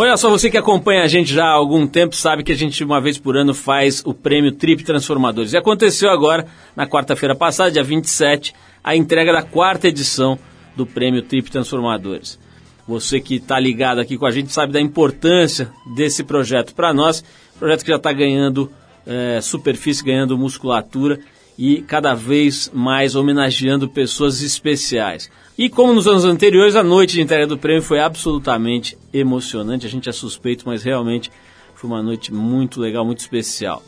[0.00, 2.84] Olha só, você que acompanha a gente já há algum tempo sabe que a gente
[2.84, 5.52] uma vez por ano faz o prêmio Trip Transformadores.
[5.52, 6.46] E aconteceu agora,
[6.76, 10.38] na quarta-feira passada, dia 27, a entrega da quarta edição
[10.76, 12.38] do prêmio Trip Transformadores.
[12.86, 17.24] Você que está ligado aqui com a gente sabe da importância desse projeto para nós,
[17.58, 18.70] projeto que já está ganhando
[19.04, 21.18] é, superfície, ganhando musculatura
[21.58, 25.28] e cada vez mais homenageando pessoas especiais.
[25.58, 29.84] E como nos anos anteriores, a noite de entrega do prêmio foi absolutamente emocionante.
[29.84, 31.32] A gente é suspeito, mas realmente
[31.74, 33.82] foi uma noite muito legal, muito especial.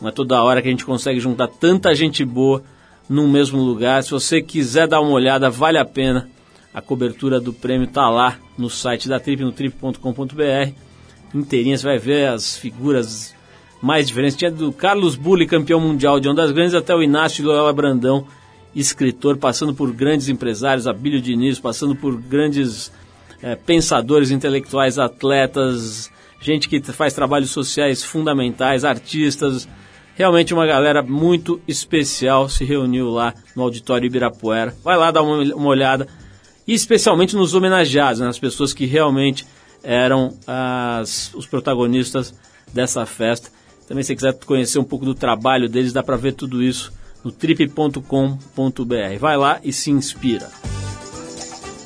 [0.00, 2.62] Não é toda hora que a gente consegue juntar tanta gente boa
[3.06, 4.02] num mesmo lugar.
[4.02, 6.26] Se você quiser dar uma olhada, vale a pena.
[6.72, 10.72] A cobertura do prêmio está lá no site da Trip, no trip.com.br.
[11.34, 13.34] Inteirinha, você vai ver as figuras
[13.82, 14.38] mais diferentes.
[14.38, 18.26] Tinha do Carlos Bulli, campeão mundial de ondas grandes, até o Inácio Loyola Brandão,
[18.74, 22.92] escritor, passando por grandes empresários, Abílio Diniz, passando por grandes
[23.42, 26.10] é, pensadores intelectuais, atletas,
[26.40, 29.68] gente que faz trabalhos sociais fundamentais, artistas.
[30.14, 34.74] Realmente uma galera muito especial se reuniu lá no Auditório Ibirapuera.
[34.84, 36.06] Vai lá dar uma, uma olhada,
[36.66, 39.46] e especialmente nos homenageados, né, pessoas que realmente
[39.82, 42.34] eram as, os protagonistas
[42.72, 43.50] dessa festa.
[43.88, 46.92] Também se quiser conhecer um pouco do trabalho deles, dá para ver tudo isso
[47.24, 48.00] no trip.com.br.
[49.18, 50.48] Vai lá e se inspira.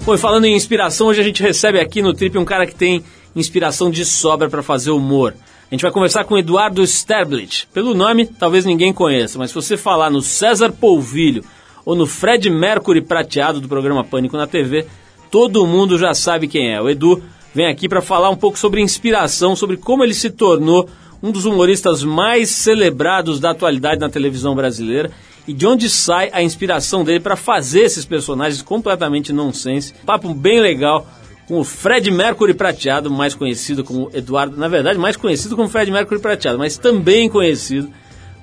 [0.05, 3.03] Bom, falando em inspiração, hoje a gente recebe aqui no Trip um cara que tem
[3.35, 5.35] inspiração de sobra para fazer humor.
[5.71, 7.67] A gente vai conversar com Eduardo Sterblich.
[7.73, 11.43] Pelo nome, talvez ninguém conheça, mas se você falar no César Polvilho
[11.87, 14.87] ou no Fred Mercury prateado do programa Pânico na TV,
[15.31, 16.81] todo mundo já sabe quem é.
[16.81, 17.23] O Edu
[17.55, 20.89] vem aqui para falar um pouco sobre inspiração, sobre como ele se tornou
[21.25, 25.11] um dos humoristas mais celebrados da atualidade na televisão brasileira
[25.49, 29.95] e de onde sai a inspiração dele para fazer esses personagens completamente nonsense.
[30.05, 31.07] Papo bem legal
[31.49, 35.91] com o Fred Mercury Prateado, mais conhecido como Eduardo, na verdade, mais conhecido como Fred
[35.91, 37.89] Mercury Prateado, mas também conhecido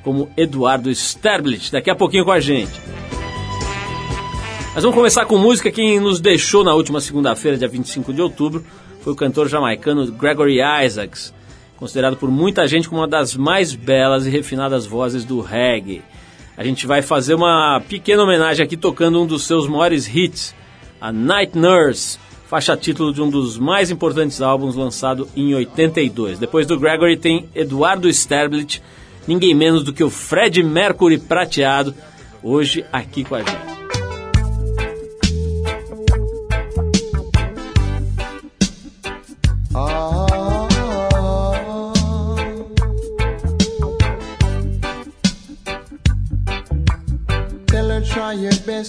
[0.03, 1.71] como Eduardo Sterblich.
[1.71, 2.73] Daqui a pouquinho com a gente.
[4.73, 5.69] Mas vamos começar com música.
[5.69, 8.65] Quem nos deixou na última segunda-feira, dia 25 de outubro,
[9.01, 11.31] foi o cantor jamaicano Gregory Isaacs
[11.81, 16.03] considerado por muita gente como uma das mais belas e refinadas vozes do reggae.
[16.55, 20.53] A gente vai fazer uma pequena homenagem aqui tocando um dos seus maiores hits,
[21.01, 26.37] a Night Nurse, faixa título de um dos mais importantes álbuns lançado em 82.
[26.37, 28.79] Depois do Gregory tem Eduardo Sterblich,
[29.27, 31.95] ninguém menos do que o Fred Mercury prateado,
[32.43, 33.80] hoje aqui com a gente.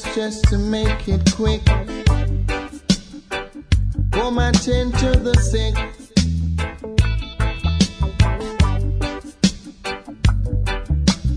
[0.01, 1.63] Just to make it quick.
[4.11, 5.75] Come attend to the sick.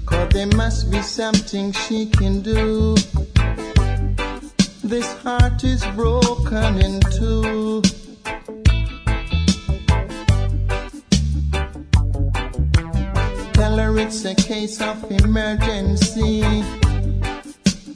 [0.05, 2.95] Cause there must be something she can do.
[4.83, 7.81] This heart is broken in two.
[13.51, 16.63] Tell her it's a case of emergency.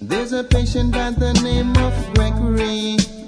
[0.10, 3.19] There's a patient by the name of Gregory.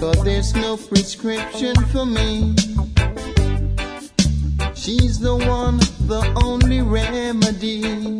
[0.00, 2.54] Cause there's no prescription for me.
[4.74, 5.78] She's the one,
[6.08, 8.18] the only remedy.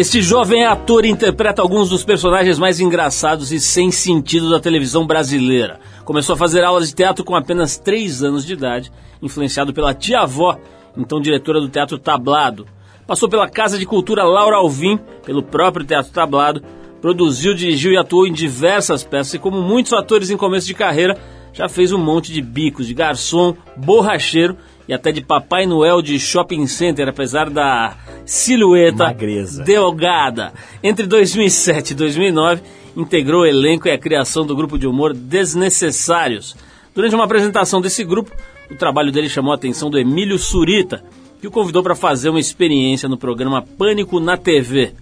[0.00, 5.78] Este jovem ator interpreta alguns dos personagens mais engraçados e sem sentido da televisão brasileira.
[6.06, 10.56] Começou a fazer aulas de teatro com apenas 3 anos de idade, influenciado pela tia-avó,
[10.96, 12.66] então diretora do Teatro Tablado.
[13.06, 16.62] Passou pela Casa de Cultura Laura Alvim, pelo próprio Teatro Tablado,
[17.02, 21.14] produziu, dirigiu e atuou em diversas peças e, como muitos atores em começo de carreira,
[21.52, 24.56] já fez um monte de bicos de garçom, borracheiro
[24.88, 29.62] e até de Papai Noel de shopping center, apesar da silhueta Magreza.
[29.62, 30.52] delgada.
[30.82, 32.62] Entre 2007 e 2009,
[32.96, 36.56] integrou o elenco e a criação do grupo de humor Desnecessários.
[36.94, 38.30] Durante uma apresentação desse grupo,
[38.70, 41.04] o trabalho dele chamou a atenção do Emílio Surita,
[41.40, 44.92] que o convidou para fazer uma experiência no programa Pânico na TV.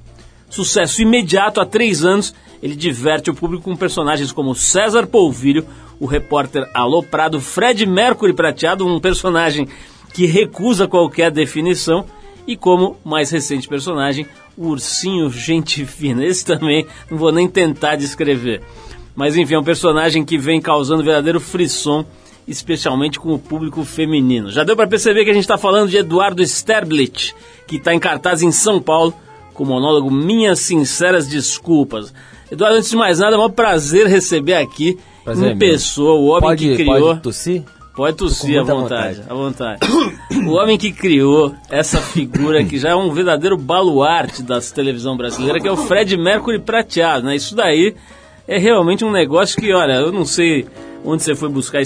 [0.48, 5.66] Sucesso imediato há três anos, ele diverte o público com personagens como César Polvilho,
[6.00, 9.68] o repórter aloprado Fred Mercury Prateado, um personagem
[10.12, 12.04] que recusa qualquer definição,
[12.48, 16.24] e como mais recente personagem, o Ursinho Gente Fina.
[16.24, 18.62] Esse também não vou nem tentar descrever.
[19.14, 22.06] Mas enfim, é um personagem que vem causando verdadeiro frisson,
[22.46, 24.50] especialmente com o público feminino.
[24.50, 27.34] Já deu para perceber que a gente está falando de Eduardo Sterblich,
[27.66, 29.12] que está em cartaz em São Paulo,
[29.52, 32.14] com o monólogo Minhas Sinceras Desculpas.
[32.50, 34.98] Eduardo, antes de mais nada, é um prazer receber aqui
[35.28, 35.58] Prazer meu.
[35.58, 37.00] pessoa o homem Pode, que criou.
[37.08, 37.62] pode tossir?
[37.94, 39.80] Pode tossir à vontade, à vontade.
[40.46, 45.60] o homem que criou essa figura que já é um verdadeiro baluarte da televisão brasileira,
[45.60, 47.34] que é o Fred Mercury prateado, né?
[47.34, 47.94] Isso daí
[48.46, 50.64] é realmente um negócio que, olha, eu não sei
[51.04, 51.82] onde você foi buscar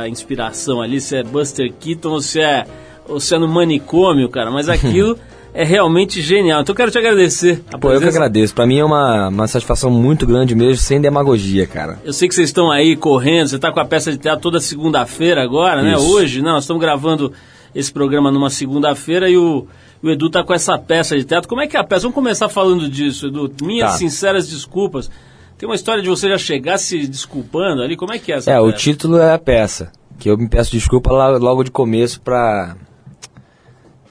[0.00, 2.66] a inspiração ali, se é Buster Keaton ou se é,
[3.08, 5.16] ou se é no manicômio, cara, mas aquilo
[5.60, 6.60] é realmente genial.
[6.62, 7.64] Então eu quero te agradecer.
[7.80, 8.54] Pô, eu que agradeço.
[8.54, 11.98] Pra mim é uma, uma satisfação muito grande mesmo, sem demagogia, cara.
[12.04, 14.60] Eu sei que vocês estão aí correndo, você está com a peça de teatro toda
[14.60, 15.94] segunda-feira agora, né?
[15.94, 16.08] Isso.
[16.12, 17.32] Hoje, não, nós estamos gravando
[17.74, 19.66] esse programa numa segunda-feira e o,
[20.02, 21.48] o Edu tá com essa peça de teatro.
[21.48, 22.02] Como é que é a peça?
[22.02, 23.50] Vamos começar falando disso, Edu.
[23.60, 23.98] Minhas Tá.
[23.98, 25.10] sinceras desculpas.
[25.58, 28.48] Tem uma história de você já chegar se desculpando ali, como é que é essa
[28.52, 28.76] É, o peça?
[28.78, 29.90] título é a peça.
[30.20, 32.76] Que eu me peço desculpa lá- logo de começo pra.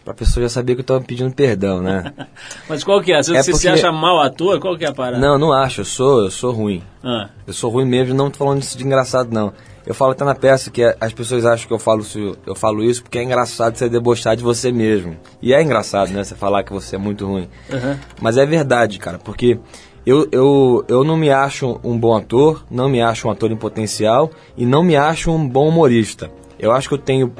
[0.07, 2.13] Pra pessoa já saber que eu tô pedindo perdão, né?
[2.69, 3.21] Mas qual que é?
[3.21, 4.57] Você, É você se porque- acha mal ator?
[4.57, 5.19] Qual que é a parada?
[5.19, 6.81] não, não acho, eu sou, eu sou ruim.
[7.03, 9.51] Ah, Eu sou ruim mesmo, não tô falando isso de engraçado, não.
[9.85, 12.83] Eu falo até na peça que as pessoas acham que eu falo, isso- eu falo
[12.83, 15.17] isso porque é engraçado você debochar de você mesmo.
[15.41, 16.23] E é engraçado, né?
[16.23, 17.49] Você falar que você é muito ruim.
[17.69, 17.99] aham.
[18.21, 19.59] Mas é verdade, cara, porque
[20.05, 23.57] eu, eu, eu não me acho um bom ator, não me acho um ator em
[23.57, 26.31] potencial e não me acho um bom humorista.
[26.57, 27.33] Eu acho que eu tenho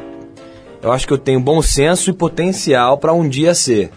[0.87, 3.91] eu acho que eu tenho bom senso e potencial para um dia ser.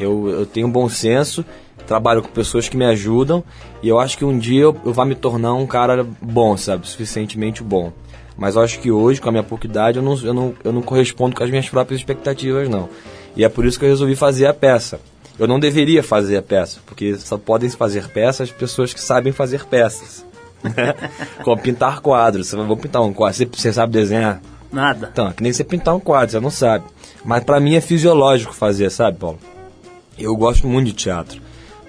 [0.00, 1.44] Eu, eu tenho bom senso,
[1.86, 3.44] trabalho com pessoas que me ajudam
[3.82, 6.88] e eu acho que um dia eu, eu vou me tornar um cara bom, sabe?
[6.88, 7.92] Suficientemente bom.
[8.38, 10.72] Mas eu acho que hoje, com a minha pouca idade, eu não, eu, não, eu
[10.72, 12.88] não correspondo com as minhas próprias expectativas, não.
[13.36, 14.98] E é por isso que eu resolvi fazer a peça.
[15.38, 19.66] Eu não deveria fazer a peça, porque só podem fazer peças pessoas que sabem fazer
[19.66, 20.24] peças.
[21.44, 22.46] Como pintar quadros.
[22.46, 23.36] Você vai pintar um quadro.
[23.36, 24.40] Você, você sabe desenhar?
[24.72, 25.10] Nada.
[25.12, 26.84] Então, é que nem você pintar um quadro, você não sabe.
[27.24, 29.38] Mas pra mim é fisiológico fazer, sabe, Paulo?
[30.18, 31.40] Eu gosto muito de teatro.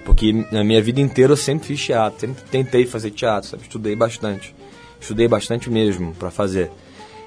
[0.04, 3.62] Porque na minha vida inteira eu sempre fiz teatro, sempre tentei fazer teatro, sabe?
[3.62, 4.54] Estudei bastante.
[5.00, 6.70] Estudei bastante mesmo pra fazer.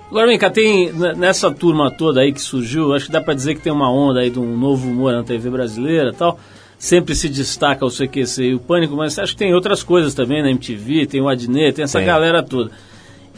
[0.10, 3.34] Agora vem cá, tem n- nessa turma toda aí que surgiu, acho que dá pra
[3.34, 6.40] dizer que tem uma onda aí de um novo humor na TV brasileira e tal.
[6.80, 10.44] Sempre se destaca o CQC e o Pânico, mas acho que tem outras coisas também
[10.44, 12.06] na MTV, tem o Adnet, tem essa Tem.
[12.08, 12.72] galera toda.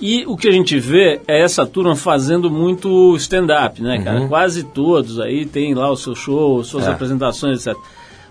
[0.01, 4.27] E o que a gente vê é essa turma fazendo muito stand-up, né, cara?
[4.27, 6.91] Quase todos aí tem lá o seu show, suas Uhum.
[6.91, 6.93] É.
[6.93, 7.77] apresentações, etc.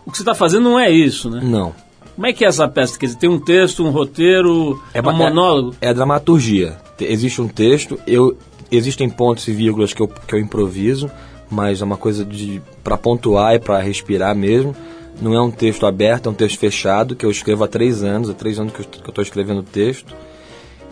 [0.07, 1.41] O que você está fazendo não é isso, né?
[1.43, 1.75] Não.
[2.15, 2.99] Como é que é essa peça?
[2.99, 5.75] Quer dizer, tem um texto, um roteiro, é, um monólogo?
[5.81, 6.77] É, é dramaturgia.
[6.97, 8.37] Te- Existe um texto, eu
[8.71, 11.11] existem pontos e vírgulas que eu, que eu improviso,
[11.51, 14.75] mas é uma coisa de para pontuar e para respirar mesmo.
[15.21, 18.31] Não é um texto aberto, é um texto fechado que eu escrevo há três anos,
[18.31, 20.15] há três anos que eu estou escrevendo o texto.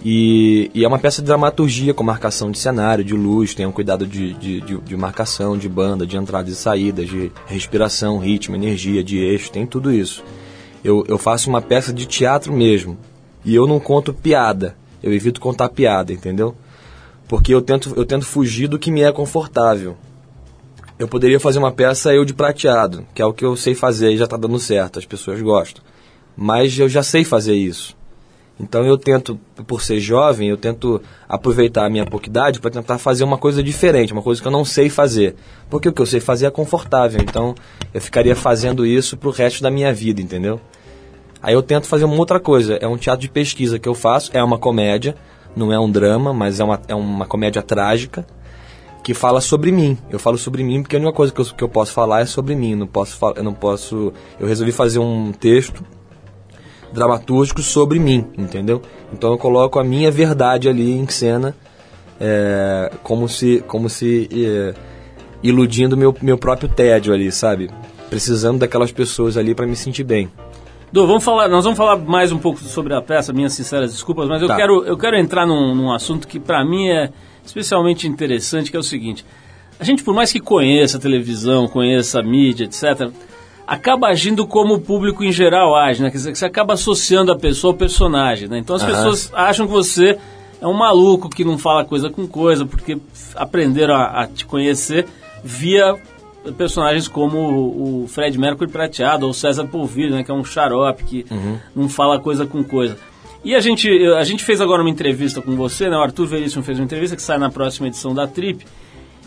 [0.04, 3.72] E, e é uma peça de dramaturgia com marcação de cenário, de luz, tem um
[3.72, 8.54] cuidado de, de, de, de marcação, de banda, de entradas e saídas, de respiração, ritmo,
[8.54, 10.22] energia, de eixo, tem tudo isso.
[10.84, 12.96] Eu, eu faço uma peça de teatro mesmo.
[13.44, 14.76] E eu não conto piada.
[15.02, 16.54] Eu evito contar piada, entendeu?
[17.28, 19.96] Porque eu tento, eu tento fugir do que me é confortável.
[20.98, 24.12] Eu poderia fazer uma peça eu de prateado, que é o que eu sei fazer
[24.12, 25.82] e já está dando certo, as pessoas gostam.
[26.36, 27.95] Mas eu já sei fazer isso.
[28.58, 32.96] Então eu tento, por ser jovem, eu tento aproveitar a minha pouca idade para tentar
[32.96, 35.36] fazer uma coisa diferente, uma coisa que eu não sei fazer.
[35.68, 37.54] Porque o que eu sei fazer é confortável, então
[37.92, 40.58] eu ficaria fazendo isso pro resto da minha vida, entendeu?
[41.42, 44.30] Aí eu tento fazer uma outra coisa, é um teatro de pesquisa que eu faço,
[44.32, 45.14] é uma comédia,
[45.54, 48.26] não é um drama, mas é uma, é uma comédia trágica
[49.02, 49.98] que fala sobre mim.
[50.10, 52.26] Eu falo sobre mim porque a única coisa que eu, que eu posso falar é
[52.26, 52.74] sobre mim.
[52.74, 54.12] Não posso, eu não posso.
[54.40, 55.84] Eu resolvi fazer um texto
[56.92, 58.80] dramatúrgico sobre mim, entendeu?
[59.12, 61.54] Então eu coloco a minha verdade ali em cena,
[62.20, 64.74] é, como se, como se é,
[65.42, 67.70] iludindo meu meu próprio tédio ali, sabe?
[68.08, 70.30] Precisando daquelas pessoas ali para me sentir bem.
[70.92, 74.28] Du, vamos falar, nós vamos falar mais um pouco sobre a peça, minhas sinceras desculpas,
[74.28, 74.56] mas eu, Tá.
[74.56, 77.10] quero, eu quero entrar num, num assunto que para mim é
[77.44, 79.24] especialmente interessante, que é o seguinte.
[79.78, 83.10] A gente, por mais que conheça a televisão, conheça a mídia, etc.,
[83.66, 86.10] acaba agindo como o público em geral age, né?
[86.10, 88.58] Quer dizer, que você acaba associando a pessoa ao personagem, né?
[88.58, 88.92] Então as Aham.
[88.92, 90.18] pessoas acham que você
[90.60, 92.98] é um maluco que não fala coisa com coisa, porque
[93.34, 95.06] aprenderam a, a te conhecer
[95.42, 95.96] via
[96.56, 101.02] personagens como o o Fred Mercury prateado ou César Polvilho, né, que é um xarope
[101.04, 101.26] que
[101.74, 102.96] não fala coisa com coisa.
[103.44, 106.62] E a gente, a gente fez agora uma entrevista com você, né, o Arthur Veríssimo
[106.62, 108.64] fez uma entrevista que sai na próxima edição da Trip,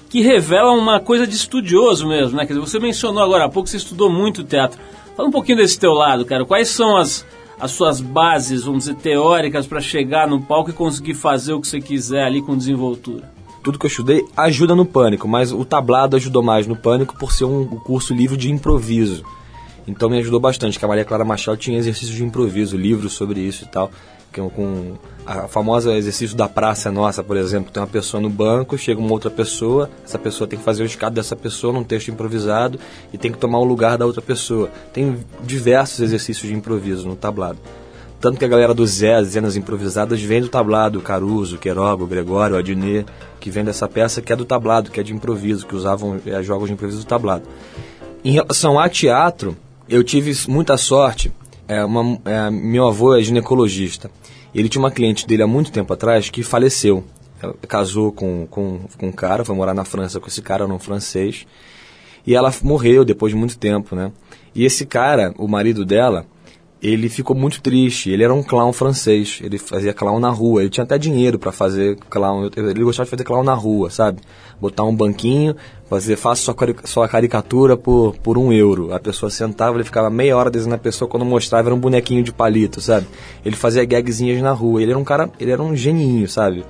[0.10, 2.46] que revela uma coisa de estudioso mesmo, né?
[2.46, 4.80] Quer dizer, você mencionou agora há pouco que você estudou muito teatro.
[5.16, 6.44] Fala um pouquinho desse teu lado, cara.
[6.44, 7.24] Quais são as,
[7.60, 11.68] as suas bases, vamos dizer, teóricas para chegar no palco e conseguir fazer o que
[11.68, 13.32] você quiser ali com desenvoltura?
[13.62, 17.32] Tudo que eu estudei ajuda no pânico, mas o tablado ajudou mais no pânico por
[17.32, 19.24] ser um curso livre de improviso.
[19.88, 23.42] Então me ajudou bastante, que a Maria Clara Machado tinha exercícios de improviso, livros sobre
[23.42, 23.92] isso e tal.
[24.34, 24.94] É com
[25.26, 29.12] a famosa exercício da praça nossa, por exemplo, tem uma pessoa no banco, chega uma
[29.12, 32.80] outra pessoa, essa pessoa tem que fazer o escado dessa pessoa num texto improvisado
[33.12, 34.70] e tem que tomar o lugar da outra pessoa.
[34.94, 37.60] Tem diversos exercícios de improviso no tablado.
[38.20, 42.08] Tanto que a galera do Zé, as cenas improvisadas, vem do tablado, Caruso, Queroga, o
[42.08, 43.06] Gregório, Adnet,
[43.40, 46.44] que vem dessa peça que é do tablado, que é de improviso, que usavam eh,
[46.44, 47.44] jogos de improviso do tablado.
[48.24, 49.56] Em relação a teatro,
[49.88, 51.32] eu tive muita sorte.
[51.70, 54.10] É, uma, é, meu avô é ginecologista.
[54.56, 57.04] Ele tinha uma cliente dele há muito tempo atrás que faleceu.
[57.40, 60.80] Ela casou com, com, com um cara, foi morar na França com esse cara, não
[60.80, 61.46] francês.
[62.26, 64.12] E ela morreu depois de muito tempo, né?
[64.56, 66.26] E esse cara, o marido dela,
[66.82, 68.10] ele ficou muito triste.
[68.10, 69.40] Ele era um clown francês.
[69.44, 70.62] Ele fazia clown na rua.
[70.62, 72.50] Ele tinha até dinheiro para fazer clown.
[72.56, 74.22] Ele gostava de fazer clown na rua, sabe?
[74.60, 75.56] Botar um banquinho,
[75.90, 76.56] fazer, faça sua,
[76.86, 78.94] sua caricatura por, por um euro.
[78.94, 81.10] A pessoa sentava, ele ficava meia hora desenhando a pessoa.
[81.10, 83.08] Quando mostrava, era um bonequinho de palito, sabe?
[83.44, 84.82] Ele fazia gagzinhas na rua.
[84.82, 86.64] Ele era um cara, ele era um geninho, sabe?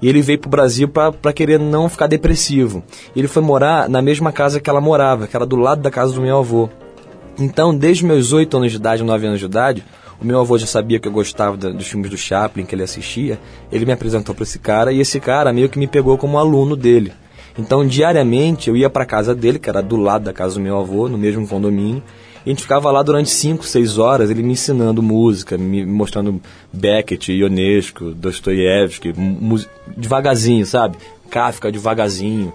[0.00, 2.84] E ele veio pro Brasil pra querer não ficar depressivo.
[3.16, 6.12] Ele foi morar na mesma casa que ela morava, que era do lado da casa
[6.12, 6.68] do meu avô.
[7.38, 9.84] Então, desde meus 8 anos de idade, 9 anos de idade,
[10.20, 13.38] o meu avô já sabia que eu gostava dos filmes do Chaplin, que ele assistia.
[13.70, 16.74] Ele me apresentou para esse cara e esse cara meio que me pegou como aluno
[16.74, 17.12] dele.
[17.56, 20.78] Então, diariamente, eu ia para casa dele, que era do lado da casa do meu
[20.78, 22.02] avô, no mesmo condomínio.
[22.44, 26.40] E a gente ficava lá durante 5, 6 horas, ele me ensinando música, me mostrando
[26.72, 29.12] Beckett, Ionesco, Dostoiévski,
[29.96, 30.96] devagarzinho, sabe?
[31.30, 32.52] Kafka devagarzinho.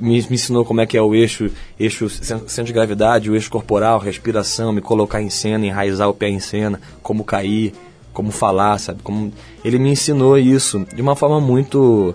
[0.00, 3.34] Me, me ensinou como é que é o eixo, eixo cen- centro de gravidade, o
[3.34, 7.72] eixo corporal, respiração, me colocar em cena, enraizar o pé em cena, como cair,
[8.12, 9.02] como falar, sabe?
[9.02, 9.32] Como
[9.64, 12.14] ele me ensinou isso de uma forma muito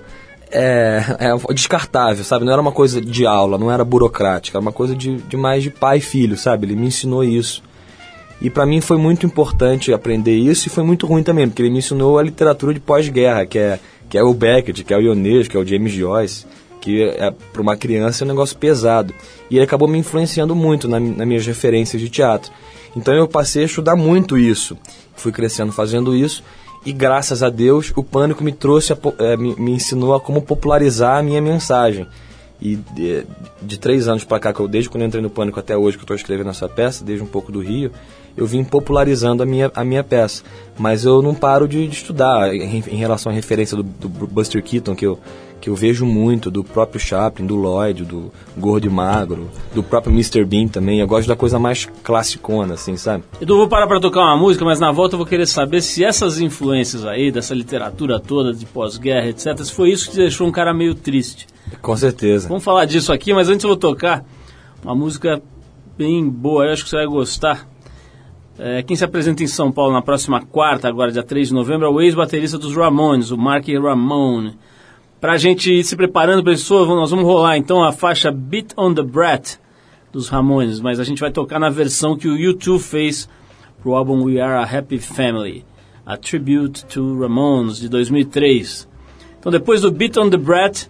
[0.52, 2.46] é, é, descartável, sabe?
[2.46, 5.64] Não era uma coisa de aula, não era burocrática, era uma coisa de, de mais
[5.64, 6.68] de pai e filho, sabe?
[6.68, 7.64] Ele me ensinou isso.
[8.42, 11.70] E para mim foi muito importante aprender isso e foi muito ruim também, porque ele
[11.70, 13.80] me ensinou a literatura de pós-guerra, que é,
[14.10, 16.46] que é o Beckett, que é o Ionesco, que é o James Joyce,
[16.84, 19.14] que é, para uma criança é um negócio pesado.
[19.50, 22.52] E ele acabou me influenciando muito na, nas minhas referências de teatro.
[22.94, 24.78] Então eu passei a estudar muito isso.
[25.16, 26.44] Fui crescendo fazendo isso
[26.86, 30.42] e graças a Deus o Pânico me trouxe, a, é, me, me, ensinou a como
[30.42, 32.06] popularizar a minha mensagem.
[32.62, 33.26] E de,
[33.62, 35.96] de três anos para cá, que eu, desde quando eu entrei no Pânico até hoje
[35.96, 37.92] que eu estou escrevendo essa peça, desde um pouco do Rio,
[38.36, 40.44] eu vim popularizando a minha, a minha peça.
[40.78, 44.62] Mas eu não paro de, de estudar em, em, relação à referência do, do Buster
[44.62, 45.18] Keaton, que eu,
[45.64, 50.12] que eu vejo muito, do próprio Chaplin, do Lloyd, do Gordo e Magro, do próprio
[50.12, 50.44] Mr.
[50.44, 51.00] Bean também.
[51.00, 53.24] Eu gosto da coisa mais classicona, assim, sabe?
[53.40, 56.04] Edu, vou parar para tocar uma música, mas na volta eu vou querer saber se
[56.04, 60.46] essas influências aí, dessa literatura toda de pós-guerra, etc., se foi isso que te deixou
[60.46, 61.48] um cara meio triste.
[61.82, 62.50] Com certeza.
[62.50, 64.26] Vamos falar disso aqui, mas antes eu vou tocar
[64.84, 65.42] uma música
[65.98, 67.70] bem boa, eu acho que você vai gostar.
[68.60, 71.88] É, quem se apresenta em São Paulo na próxima quarta, agora dia 3 de novembro,
[71.88, 74.58] é o ex-baterista dos Ramones, o Mark Ramone.
[75.24, 78.94] Pra gente ir se preparando para isso, nós vamos rolar então a faixa Beat on
[78.94, 79.56] the Brat
[80.12, 83.30] dos Ramones, mas a gente vai tocar na versão que o U2 fez
[83.82, 85.64] pro álbum We Are a Happy Family,
[86.06, 88.86] a Tribute to Ramones de 2003.
[89.40, 90.88] Então depois do Beat on the Brat,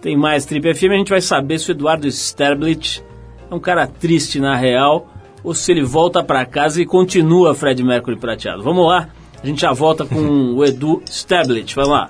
[0.00, 3.02] tem mais Trip FM, a gente vai saber se o Eduardo Sterblich
[3.50, 7.82] é um cara triste na real ou se ele volta para casa e continua Fred
[7.82, 8.62] Mercury prateado.
[8.62, 9.08] Vamos lá,
[9.42, 11.74] a gente já volta com o Edu Stablet.
[11.74, 12.08] Vamos lá.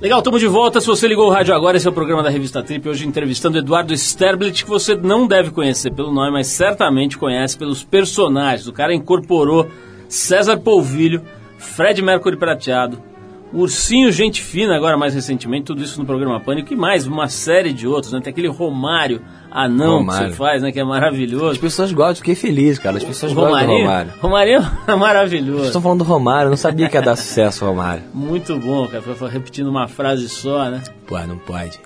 [0.00, 0.80] Legal, estamos de volta.
[0.80, 2.88] Se você ligou o rádio agora, esse é o programa da Revista Trip.
[2.88, 7.84] Hoje entrevistando Eduardo Sterblit, que você não deve conhecer pelo nome, mas certamente conhece pelos
[7.84, 8.66] personagens.
[8.66, 9.68] O cara incorporou
[10.08, 11.20] César Polvilho,
[11.58, 12.98] Fred Mercury Prateado,
[13.52, 17.72] Ursinho Gente Fina, agora mais recentemente, tudo isso no programa Pânico e mais uma série
[17.72, 18.20] de outros, né?
[18.20, 20.26] Tem aquele Romário anão Romário.
[20.26, 20.70] que você faz, né?
[20.70, 21.48] Que é maravilhoso.
[21.48, 22.98] As pessoas gostam, fiquei feliz, cara.
[22.98, 24.12] As pessoas gostam do Romário.
[24.20, 25.58] Romário é maravilhoso.
[25.58, 28.04] Vocês estão falando do Romário, eu não sabia que ia dar sucesso o Romário.
[28.14, 29.02] Muito bom, cara.
[29.02, 30.82] Foi repetindo uma frase só, né?
[31.06, 31.80] Pô, não pode.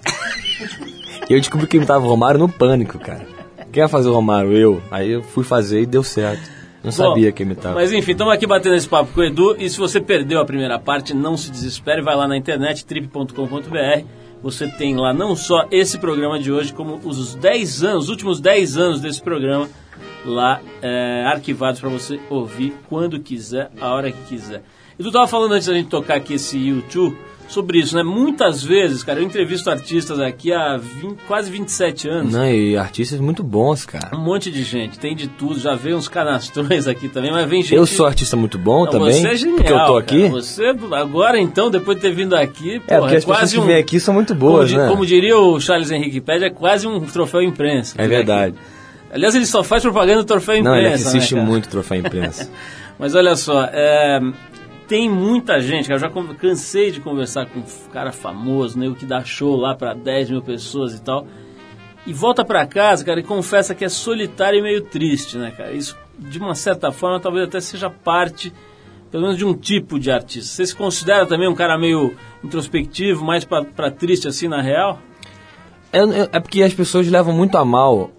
[1.30, 3.26] eu descobri que imitava o Romário no Pânico, cara.
[3.72, 4.52] Quem ia fazer o Romário?
[4.52, 4.82] Eu.
[4.90, 6.42] Aí eu fui fazer e deu certo.
[6.84, 7.74] Não sabia Bom, que imitava.
[7.74, 9.56] Mas enfim, estamos aqui batendo esse papo com o Edu.
[9.58, 12.02] E se você perdeu a primeira parte, não se desespere.
[12.02, 14.04] Vai lá na internet, trip.com.br.
[14.42, 18.40] Você tem lá não só esse programa de hoje, como os 10 anos, os últimos
[18.40, 19.66] 10 anos desse programa
[20.26, 24.62] lá é, arquivados para você ouvir quando quiser, a hora que quiser.
[24.98, 27.16] E tu tava falando antes da gente tocar aqui esse YouTube
[27.48, 28.02] sobre isso, né?
[28.02, 32.32] Muitas vezes, cara, eu entrevisto artistas aqui há 20, quase 27 anos.
[32.32, 34.16] Não, e artistas muito bons, cara.
[34.16, 37.62] Um monte de gente, tem de tudo, já veio uns canastrões aqui também, mas vem
[37.62, 37.74] gente...
[37.74, 39.98] Eu sou artista muito bom Não, também, Você é genial, porque eu tô cara.
[40.00, 40.28] aqui.
[40.28, 43.66] Você, agora então, depois de ter vindo aqui, É, porra, pessoas quase que um...
[43.66, 44.88] vêm aqui são muito como, boas, di- né?
[44.88, 47.94] como diria o Charles Henrique Pede, é quase um troféu imprensa.
[47.98, 48.54] É verdade.
[49.12, 51.46] Aliás, ele só faz propaganda do troféu imprensa, Não, ele né, assiste cara?
[51.46, 52.50] muito troféu imprensa.
[52.98, 54.20] Mas olha só, é,
[54.86, 58.94] tem muita gente, cara, eu já cansei de conversar com um cara famoso, né, o
[58.94, 61.26] que dá show lá pra 10 mil pessoas e tal,
[62.06, 65.72] e volta pra casa, cara, e confessa que é solitário e meio triste, né, cara?
[65.72, 68.52] Isso, de uma certa forma, talvez até seja parte,
[69.10, 70.54] pelo menos de um tipo de artista.
[70.54, 75.00] Você se considera também um cara meio introspectivo, mais pra triste assim, na real?
[75.92, 76.00] É,
[76.32, 78.10] é- porque as pessoas levam muito a mal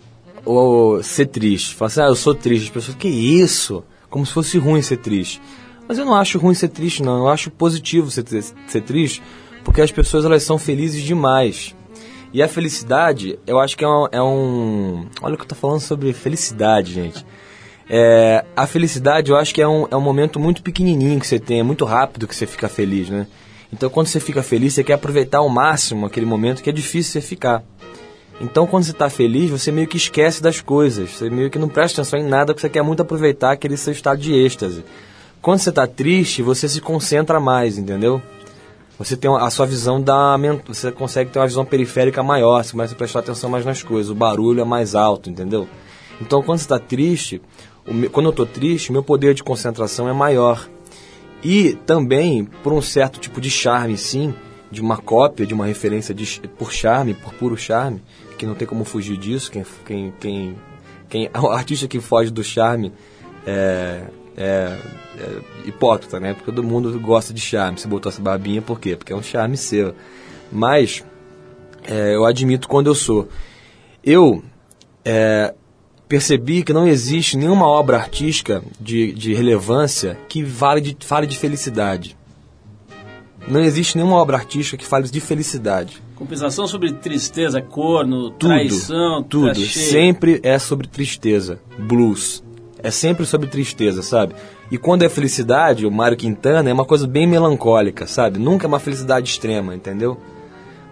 [0.46, 1.76] o ser triste.
[1.76, 2.66] Falam assim, ah, eu sou triste.
[2.68, 3.84] As pessoas, que isso?
[4.10, 5.42] Como se fosse ruim ser triste.
[5.88, 7.18] Mas eu não acho ruim ser triste, não.
[7.20, 8.26] Eu acho positivo ser,
[8.68, 9.22] ser triste,
[9.64, 11.76] porque as pessoas elas são felizes demais.
[12.34, 14.08] E a felicidade, eu acho que é um.
[14.12, 17.26] é um- olha o que eu tô falando sobre felicidade, gente.
[17.90, 21.40] É, a felicidade, eu acho que é um, é um momento muito pequenininho que você
[21.40, 23.28] tem, é muito rápido que você fica feliz, né?
[23.72, 27.14] Então, quando você fica feliz, você quer aproveitar ao máximo aquele momento que é difícil
[27.14, 27.64] você ficar.
[28.42, 31.12] Então, quando você está feliz, você meio que esquece das coisas.
[31.12, 33.94] Você meio que não presta atenção em nada, porque você quer muito aproveitar aquele seu
[33.94, 34.84] estado de êxtase.
[35.46, 38.20] Quando você está triste, você se concentra mais, entendeu?
[38.98, 40.36] Você tem a sua visão da
[40.68, 44.10] você consegue ter uma visão periférica maior, você começa a prestar atenção mais nas coisas,
[44.10, 45.68] o barulho é mais alto, entendeu?
[46.20, 47.44] Então, quando você está triste,
[47.88, 50.68] o me- quando eu estou triste, meu poder de concentração é maior.
[51.44, 54.34] E também por um certo tipo de charme, sim,
[54.72, 58.02] de uma cópia, de uma referência de, por charme, por puro charme,
[58.36, 59.52] que não tem como fugir disso.
[59.52, 60.56] Quem, quem, quem,
[61.08, 62.92] quem, o artista que foge do charme
[63.46, 64.06] é,
[64.38, 64.78] é,
[65.18, 66.34] é hipócrita, né?
[66.34, 67.80] Porque todo mundo gosta de charme.
[67.80, 68.96] Você botou essa barbinha por quê?
[68.96, 69.96] Porque é um charme seu.
[70.52, 71.04] Mas
[71.88, 73.30] é, eu admito quando eu sou.
[74.04, 74.44] Eu
[75.04, 75.54] é,
[76.08, 81.38] percebi que não existe nenhuma obra artística de, de relevância que vale de, fale de
[81.38, 82.18] felicidade.
[83.48, 86.02] Não existe nenhuma obra artística que fale de felicidade.
[86.16, 89.54] Compensação sobre tristeza, corno, Tudo, traição, tudo.
[89.66, 91.60] Sempre é sobre tristeza.
[91.78, 92.44] Blues.
[92.86, 94.36] É sempre sobre tristeza, sabe?
[94.72, 98.38] E quando é felicidade, o Mário Quintana é uma coisa bem melancólica, sabe?
[98.40, 100.18] Nunca é uma felicidade extrema, entendeu?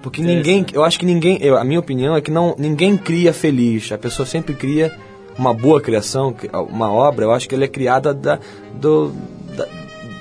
[0.02, 3.32] Porque ninguém, eu acho que ninguém, eu- a minha opinião é que não, ninguém cria
[3.32, 3.92] feliz.
[3.92, 4.92] A pessoa sempre cria
[5.38, 6.36] uma boa criação,
[6.70, 7.26] uma obra.
[7.26, 8.38] Eu acho que ela é criada da,
[8.74, 9.14] do,
[9.56, 9.68] da-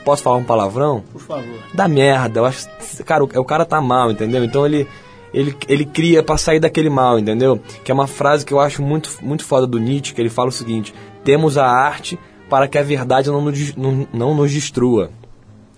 [0.05, 1.03] posso falar um palavrão?
[1.13, 1.59] Por favor.
[1.75, 2.41] da merda.
[2.41, 2.69] Eu acho,
[3.05, 4.45] cara, o, o cara tá mal, entendeu?
[4.45, 4.87] Então ele
[5.33, 7.61] ele, ele cria pra sair daquele mal, entendeu?
[7.85, 10.49] Que é uma frase que eu acho muito muito foda do Nietzsche, que ele fala
[10.49, 12.19] o seguinte: "Temos a arte
[12.49, 15.11] para que a verdade não nos, não, não nos destrua".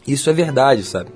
[0.06, 1.10] Isso é verdade, sabe?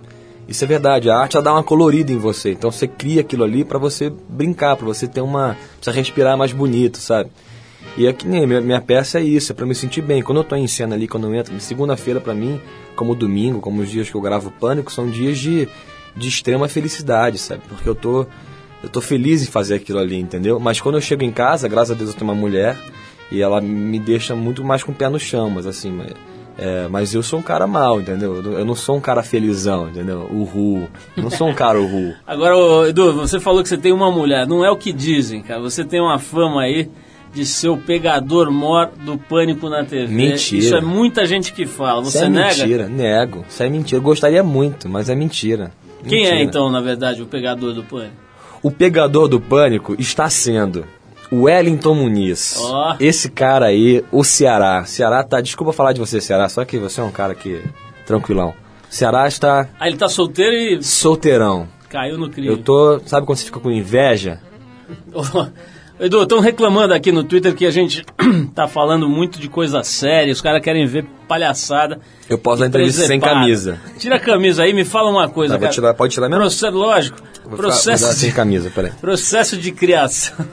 [0.49, 1.11] Isso é verdade.
[1.11, 2.53] A arte ela dá uma colorida em você.
[2.53, 6.53] Então você cria aquilo ali pra você brincar, pra você ter uma, você respirar mais
[6.53, 7.31] bonito, sabe?
[7.99, 10.23] E aqui nem minha, minha peça é isso, é pra me sentir bem.
[10.23, 12.61] Quando eu tô em cena ali, quando eu entro, segunda-feira pra mim,
[12.97, 15.69] como domingo, como os dias que eu gravo Pânico, são dias de,
[16.17, 17.63] de extrema felicidade, sabe?
[17.69, 18.27] Porque eu tô
[18.83, 20.61] eu tô feliz em fazer aquilo ali, entendeu?
[20.61, 22.79] Mas quando eu chego em casa, graças a Deus eu tenho uma mulher
[23.31, 26.13] e ela me deixa muito mais com o pé no chão, mas assim, mas,
[26.57, 28.37] é, mas eu sou um cara mal, entendeu?
[28.37, 30.29] Eu não- sou um cara felizão, entendeu?
[30.33, 30.89] Uhul.
[31.17, 32.15] Eu não sou um cara uhul.
[32.27, 34.47] Agora, Edu, você falou que você tem uma mulher.
[34.47, 35.61] Não é o que dizem, cara.
[35.61, 36.89] Você tem uma fama aí
[37.35, 40.07] de ser o pegador mor do pânico na TV.
[40.15, 40.63] Mentira.
[40.65, 42.03] Isso é muita gente que fala.
[42.03, 42.49] Isso Você é nega?
[42.65, 43.45] mentira, nego.
[43.49, 43.99] Isso é mentira.
[43.99, 45.73] Eu gostaria muito, mas é mentira.
[46.07, 46.43] Quem é Mentira.
[46.43, 48.17] então, na verdade, o pegador do pânico?
[48.63, 50.85] O pegador do pânico está sendo
[51.31, 52.57] o Wellington Muniz.
[52.61, 52.97] Ó.
[52.99, 54.85] Esse cara aí, o Ceará.
[54.85, 55.41] Ceará tá.
[55.41, 57.63] Desculpa falar de você, Ceará, só que você é um cara que.
[58.07, 58.55] tranquilão.
[58.89, 61.69] Ceará está Ah, ele tá solteiro e solteirão.
[61.89, 62.49] caiu no crime.
[62.49, 63.01] Eu tô.
[63.05, 64.41] Sabe quando você fica com inveja?
[66.01, 68.05] Edu, estão reclamando aqui no Twitter que a gente
[68.55, 71.99] tá falando muito de coisa séria, os caras querem ver palhaçada.
[72.31, 73.81] Eu posso dar entrevista sem camisa.
[73.99, 75.75] Tira a camisa aí, me fala uma coisa, Tá, vou cara.
[75.75, 76.43] tirar- pode tirar mesmo?
[76.43, 77.19] Processo, lógico.
[77.19, 78.93] Vou ficar- processo, de, sem camisa, peraí.
[79.01, 80.37] processo de criação.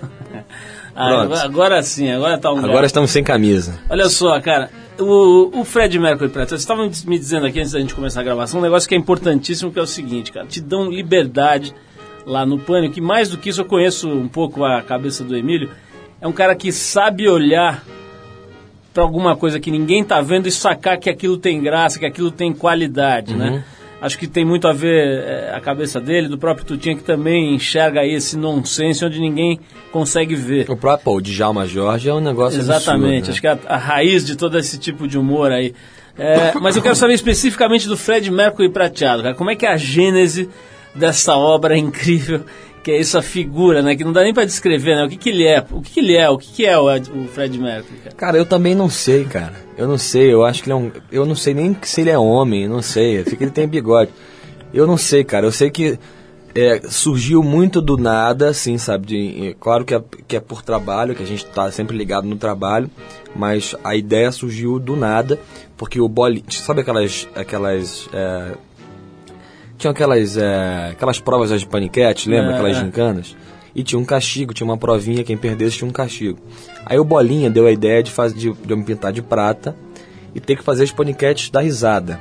[0.98, 3.78] Ah, agora, sim, agora tá um Agora estamos sem camisa.
[3.90, 7.82] Olha só, cara, o, o Fred Mercury Preto, vocês estavam me dizendo aqui antes da
[7.82, 10.62] gente começar a gravação um negócio que é importantíssimo, que é o seguinte, cara, te
[10.62, 11.76] dão liberdade
[12.26, 15.36] lá no Pânico, e mais do que isso eu conheço um pouco a cabeça do
[15.36, 15.70] Emílio,
[16.20, 17.84] é um cara que sabe olhar
[18.94, 22.32] pra alguma coisa que ninguém tá vendo e sacar que aquilo tem graça, que aquilo
[22.32, 23.64] tem qualidade, né?
[24.02, 27.56] Acho que tem muito a ver é, a cabeça dele, do próprio Tutinha, que também
[27.56, 29.60] enxerga aí esse nonsense onde ninguém
[29.92, 30.70] consegue ver.
[30.70, 33.32] O próprio o Djalma Jorge é um negócio Exatamente, absurdo, né?
[33.32, 35.74] acho que é a, a raiz de todo esse tipo de humor aí.
[36.18, 39.36] É, mas eu quero saber especificamente do Fred Mercury prateado, cara.
[39.36, 40.50] Como é que é a gênese
[40.96, 42.42] dessa obra incrível,
[42.84, 43.96] que é essa figura, né?
[43.96, 45.06] Que não dá nem pra descrever, né?
[45.06, 46.86] O que, que ele é, o que, que ele é, o que, que é o,
[46.86, 48.16] o Fred Mercury, cara.
[48.16, 49.54] Cara, eu também não sei, cara.
[49.78, 50.92] Eu não sei, eu acho que ele é um.
[51.12, 53.24] Eu não sei nem se ele é homem, não sei.
[53.24, 54.12] Que ele tem bigode.
[54.74, 55.46] Eu não sei, cara.
[55.46, 56.00] Eu sei que
[56.56, 59.08] é, surgiu muito do nada, assim, sabe?
[59.08, 62.26] De, é, claro que é, que é por trabalho, que a gente tá sempre ligado
[62.26, 62.90] no trabalho,
[63.36, 65.38] mas a ideia surgiu do nada,
[65.76, 66.46] porque o bolinho.
[66.50, 67.28] Sabe aquelas.
[67.36, 68.54] aquelas é,
[69.78, 72.52] tinha aquelas, é, aquelas provas das paniquete, lembra?
[72.52, 72.80] É, aquelas é.
[72.80, 73.36] gincanas?
[73.76, 76.40] E tinha um castigo, tinha uma provinha, quem perdesse tinha um castigo.
[76.86, 79.76] Aí o Bolinha deu a ideia de, fazer, de, de eu me pintar de prata
[80.34, 82.20] e ter que fazer as paniquetes da risada.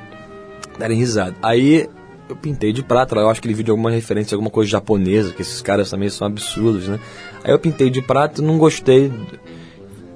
[0.79, 1.37] Darem risada.
[1.41, 1.89] Aí
[2.29, 5.33] eu pintei de prata, eu acho que ele viu de alguma referência, alguma coisa japonesa,
[5.33, 6.99] que esses caras também são absurdos, né?
[7.45, 9.13] Aí eu pintei de prata e não gostei.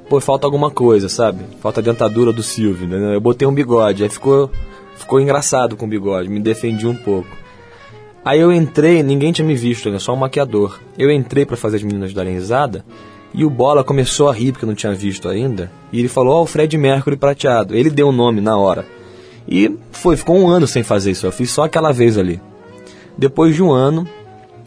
[0.08, 1.44] Pô, falta alguma coisa, sabe?
[1.60, 3.14] Falta a dentadura do Silvio, né?
[3.14, 4.50] Eu botei um bigode, aí ficou,
[4.98, 7.36] ficou engraçado com o bigode, me defendi um pouco.
[8.24, 9.98] Aí eu entrei, ninguém tinha me visto, né?
[9.98, 10.78] Só um maquiador.
[10.98, 12.84] Eu entrei pra fazer as meninas darem risada
[13.32, 15.70] e o Bola começou a rir porque eu não tinha visto ainda.
[15.92, 17.74] E ele falou: Ó, o Fred Mercury prateado.
[17.74, 18.86] Ele deu o nome na hora.
[19.46, 21.26] E foi, ficou um ano sem fazer isso.
[21.26, 22.40] Eu fiz só aquela vez ali.
[23.16, 24.06] Depois de um ano,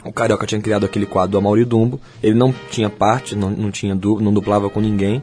[0.04, 2.00] o Carioca tinha criado aquele quadro do Amaury Dumbo.
[2.24, 5.22] Ele não tinha parte, não, não tinha não duplava com ninguém.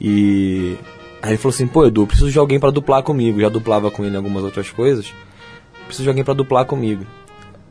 [0.00, 0.76] E
[1.22, 3.40] aí ele falou assim: "Pô, Edu, preciso de alguém para duplar comigo".
[3.40, 5.12] Já duplava com ele algumas outras coisas.
[5.86, 7.06] Preciso de alguém para duplar comigo.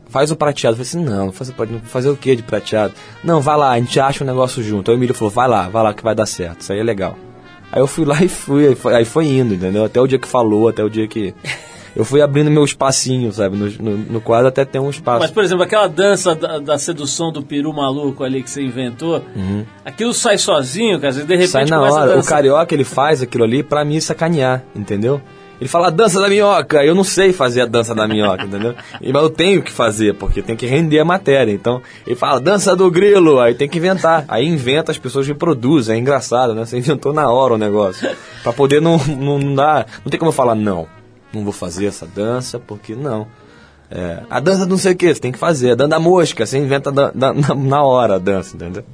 [0.08, 0.76] Faz o prateado.
[0.76, 2.94] Eu falei assim: "Não, fazer fazer o que de prateado?".
[3.22, 4.90] "Não, vai lá, a gente acha um negócio junto".
[4.90, 6.62] Aí o Emílio falou: "Vai lá, vai lá que vai dar certo.
[6.62, 7.16] Isso aí é legal".
[7.70, 9.84] Aí eu fui lá e fui, aí foi, aí foi indo, entendeu?
[9.84, 11.34] Até o dia que falou, até o dia que
[11.94, 15.20] eu fui abrindo meu espacinho, sabe, no, no, no quadro até ter um espaço.
[15.20, 19.22] Mas, por exemplo, aquela dança da, da sedução do peru maluco ali que você inventou,
[19.84, 21.48] aquilo sai sozinho, cara, de repente Uhum.
[21.48, 22.18] Sai na hora.
[22.18, 25.20] O carioca ele faz aquilo ali pra me sacanear, entendeu?
[25.60, 28.74] Ele fala a dança da minhoca, eu não sei fazer a dança da minhoca, entendeu?
[29.00, 31.52] E, mas eu tenho que fazer, porque tem que render a matéria.
[31.52, 34.24] Então, ele fala dança do grilo, aí tem que inventar.
[34.26, 36.64] Aí inventa, as pessoas reproduzem, é engraçado, né?
[36.64, 38.10] Você inventou na hora o negócio.
[38.42, 39.86] Pra poder não, não, não dar.
[40.04, 40.88] Não tem como eu falar, não,
[41.32, 43.26] não vou fazer essa dança, porque não.
[43.90, 45.72] É, a dança não sei o que, você tem que fazer.
[45.72, 48.84] A dança da mosca, você inventa da- da- na, na hora a dança, entendeu?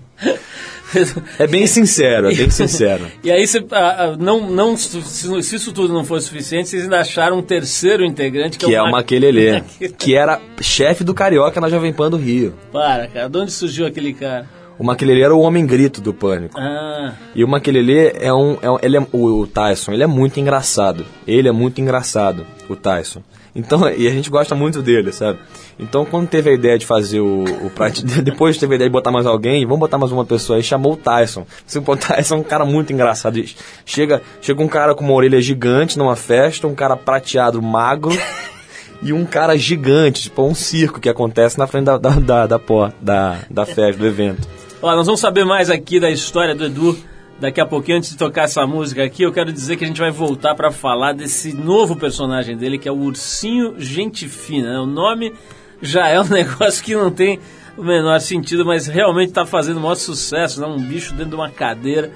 [1.38, 3.06] É bem sincero, é bem sincero.
[3.22, 5.00] E aí, você, ah, ah, não, não, se,
[5.42, 8.80] se isso tudo não for suficiente, vocês ainda acharam um terceiro integrante, que, Que é
[8.82, 9.62] o Ma- Maquelele,
[9.98, 12.54] que era chefe do Carioca na Jovem Pan do Rio.
[12.72, 14.48] Para, cara, de onde surgiu aquele cara?
[14.78, 16.58] O Maquelele era o homem grito do Pânico.
[16.58, 18.56] Ah, E o Maquelele é um...
[18.62, 21.04] É um ele é, o, o Tyson, ele é muito engraçado.
[21.26, 23.22] Ele é muito engraçado, o Tyson.
[23.56, 25.38] Então, e a gente gosta muito dele, sabe?
[25.80, 28.92] Então, quando teve a ideia de fazer o, o prate- depois teve a ideia de
[28.92, 31.44] botar mais alguém, vamos botar mais uma pessoa aí, chamou o Tyson.
[31.66, 33.42] Assim, O Tyson é um cara muito engraçado.
[33.84, 38.10] Chega, chega um cara com uma orelha gigante numa festa, um cara prateado magro
[39.02, 42.58] e um cara gigante, tipo um circo que acontece na frente da, da, da, da,
[42.58, 44.46] pó- da, da festa, do evento.
[44.80, 46.96] Ó, nós vamos saber mais aqui da história do Edu
[47.40, 47.98] daqui a pouquinho.
[47.98, 50.70] Antes de tocar essa música aqui, eu quero dizer que a gente vai voltar para
[50.70, 54.74] falar desse novo personagem dele, que é o Ursinho Gente Fina.
[54.74, 54.78] né?
[54.78, 55.34] O nome
[55.82, 57.40] já é um negócio que não tem
[57.76, 60.66] o menor sentido, mas realmente está fazendo o maior sucesso, né?
[60.68, 62.12] Um bicho dentro de uma cadeira.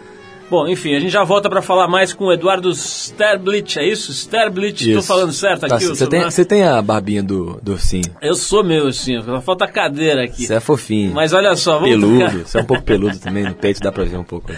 [0.53, 4.13] Bom, enfim, a gente já volta para falar mais com o Eduardo Sterblit, é isso?
[4.13, 5.87] Sterblit, estou falando certo Tá, aqui?
[5.87, 6.31] o Você tem, sobrenome?
[6.31, 8.15] você tem a barbinha do, do ursinho.
[8.21, 10.47] Eu sou meu ursinho, só falta a cadeira aqui.
[10.47, 11.15] Você é fofinho.
[11.15, 12.41] Mas olha só, vamos peludo.
[12.41, 14.53] Você é um pouco peludo também, no peito dá pra ver um pouco.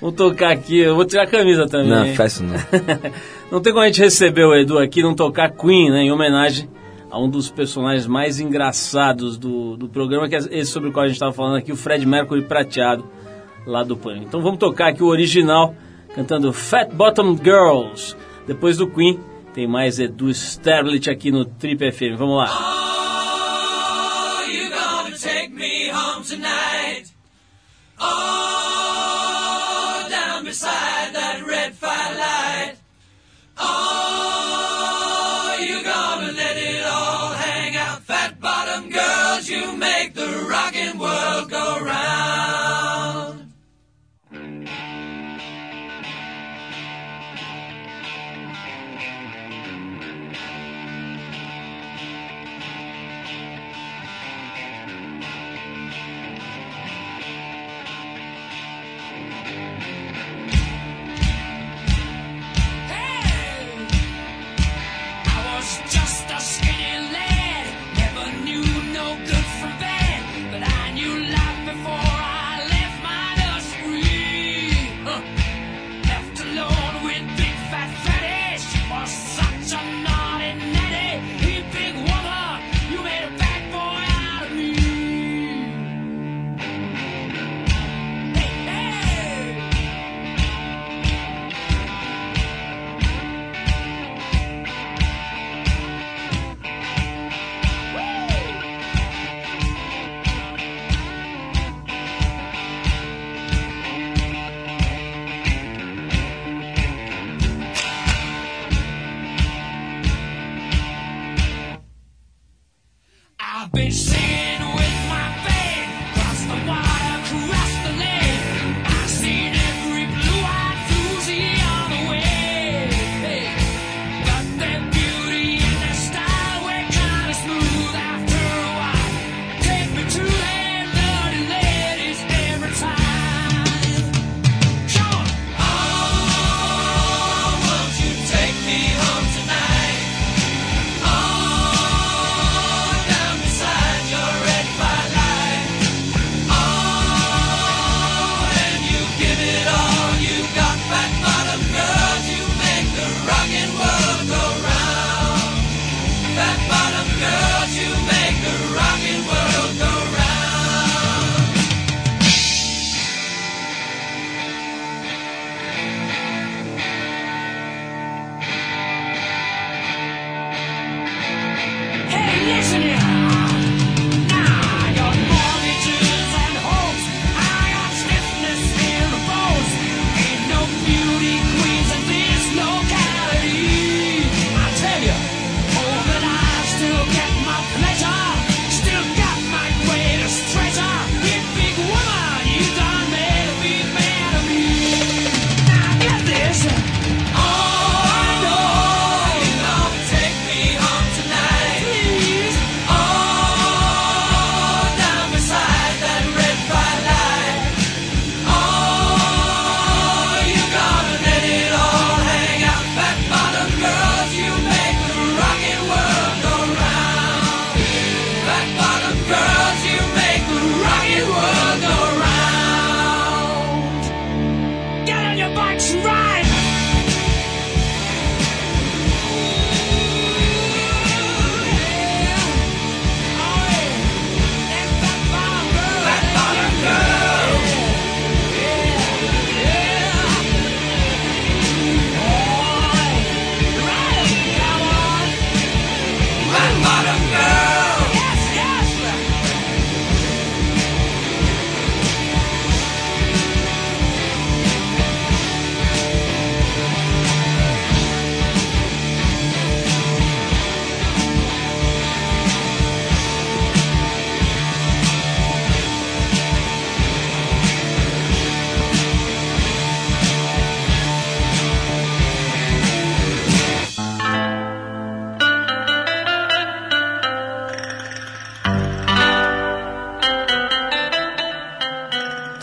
[0.00, 1.88] vamos tocar aqui, eu vou tirar a camisa também.
[1.88, 2.14] Não, hein?
[2.14, 2.54] faz isso não.
[3.50, 6.68] não tem como a gente receber o Edu aqui não tocar Queen, né, em homenagem
[7.10, 11.06] a um dos personagens mais engraçados do, do programa, que é esse sobre o qual
[11.06, 13.04] a gente estava falando aqui, o Fred Mercury prateado,
[13.70, 14.26] lá do Pânico.
[14.26, 15.74] Então vamos tocar aqui o original,
[16.14, 18.16] cantando Fat Bottom Girls.
[18.46, 19.20] Depois do Queen,
[19.54, 22.16] tem mais Edu Sterlich aqui no Trip FM.
[22.16, 22.50] Vamos lá.
[22.50, 22.90] Oh?
[28.02, 32.78] Oh, down beside that red firelight.
[33.58, 33.89] Oh,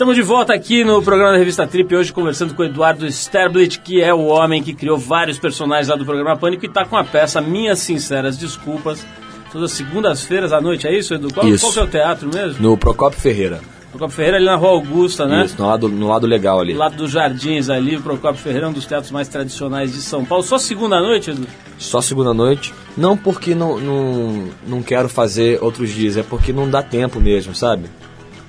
[0.08, 3.78] Estamos de volta aqui no programa da Revista Trip, hoje conversando com o Eduardo Sterblit,
[3.80, 6.96] que é o homem que criou vários personagens lá do programa Pânico e está com
[6.96, 9.04] a peça Minhas Sinceras Desculpas,
[9.52, 11.28] todas as segundas-feiras à noite, é isso, Edu?
[11.30, 11.62] Qual, Isso.
[11.62, 12.62] qual que é o teatro mesmo?
[12.62, 13.60] No Procopio Ferreira.
[13.90, 15.44] Procopio Ferreira ali na Rua Augusta, né?
[15.44, 16.72] Isso, no lado, no lado legal ali.
[16.72, 20.00] Do lado dos Jardins ali, o Procopio Ferreira é um dos teatros mais tradicionais de
[20.00, 20.42] São Paulo.
[20.42, 21.46] Só segunda noite, Edu?
[21.76, 22.72] Só segunda noite.
[22.96, 27.54] Não porque não, não, não quero fazer outros dias, é porque não dá tempo mesmo,
[27.54, 27.90] sabe?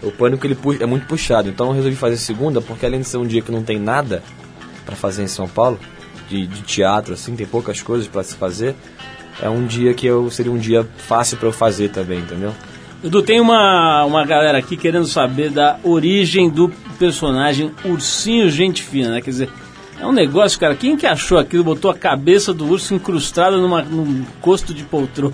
[0.01, 3.17] O pânico ele é muito puxado, então eu resolvi fazer segunda porque além de ser
[3.17, 4.23] um dia que não tem nada
[4.85, 5.77] pra fazer em São Paulo,
[6.29, 8.75] de, de teatro assim, tem poucas coisas pra se fazer,
[9.41, 12.53] é um dia que eu seria um dia fácil pra eu fazer também, entendeu?
[13.03, 19.09] Edu, tem uma, uma galera aqui querendo saber da origem do personagem Ursinho Gente Fina,
[19.11, 19.21] né?
[19.21, 19.49] Quer dizer,
[19.99, 20.75] é um negócio, cara.
[20.75, 25.33] Quem que achou aquilo, botou a cabeça do urso incrustada numa, num costo de poltrona?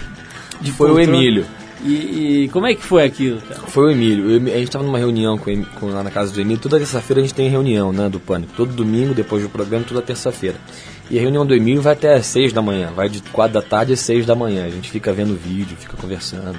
[0.62, 1.18] De Foi o poltrona.
[1.18, 1.46] Emílio.
[1.84, 3.62] E, e como é que foi aquilo, cara?
[3.68, 4.32] Foi o Emílio.
[4.36, 6.62] Emi- A gente tava numa reunião com, com- lá na casa do Emílio.
[6.62, 8.54] Toda terça-feira a gente tem reunião, né, do Pânico.
[8.56, 10.56] Todo domingo, depois do programa, toda terça-feira.
[11.12, 12.92] E a reunião do Emílio vai até às 6 da manhã.
[12.96, 14.66] Vai de 4 da tarde às 6 da manhã.
[14.66, 16.56] A gente fica vendo vídeo, fica conversando.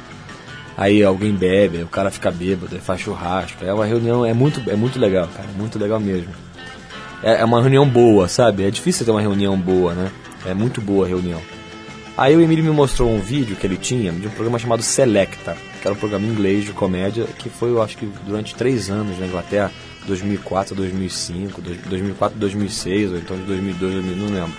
[0.76, 3.64] Aí alguém bebe, aí o cara fica bêbado, faz churrasco.
[3.64, 5.48] É uma reunião, é muito, é muito legal, cara.
[5.56, 6.28] Muito legal mesmo.
[7.22, 8.62] É, é uma reunião boa, sabe?
[8.64, 10.10] É difícil ter uma reunião boa, né?
[10.44, 11.40] É muito boa a reunião.
[12.16, 15.54] Aí o Emílio me mostrou um vídeo que ele tinha de um programa chamado Selecta,
[15.80, 19.18] que era um programa inglês de comédia, que foi, eu acho que durante três anos
[19.18, 19.70] na Inglaterra,
[20.06, 24.52] 2004 a 2005, dois- 2004 a 2006, ou então de 2002 a 2000, não lembro.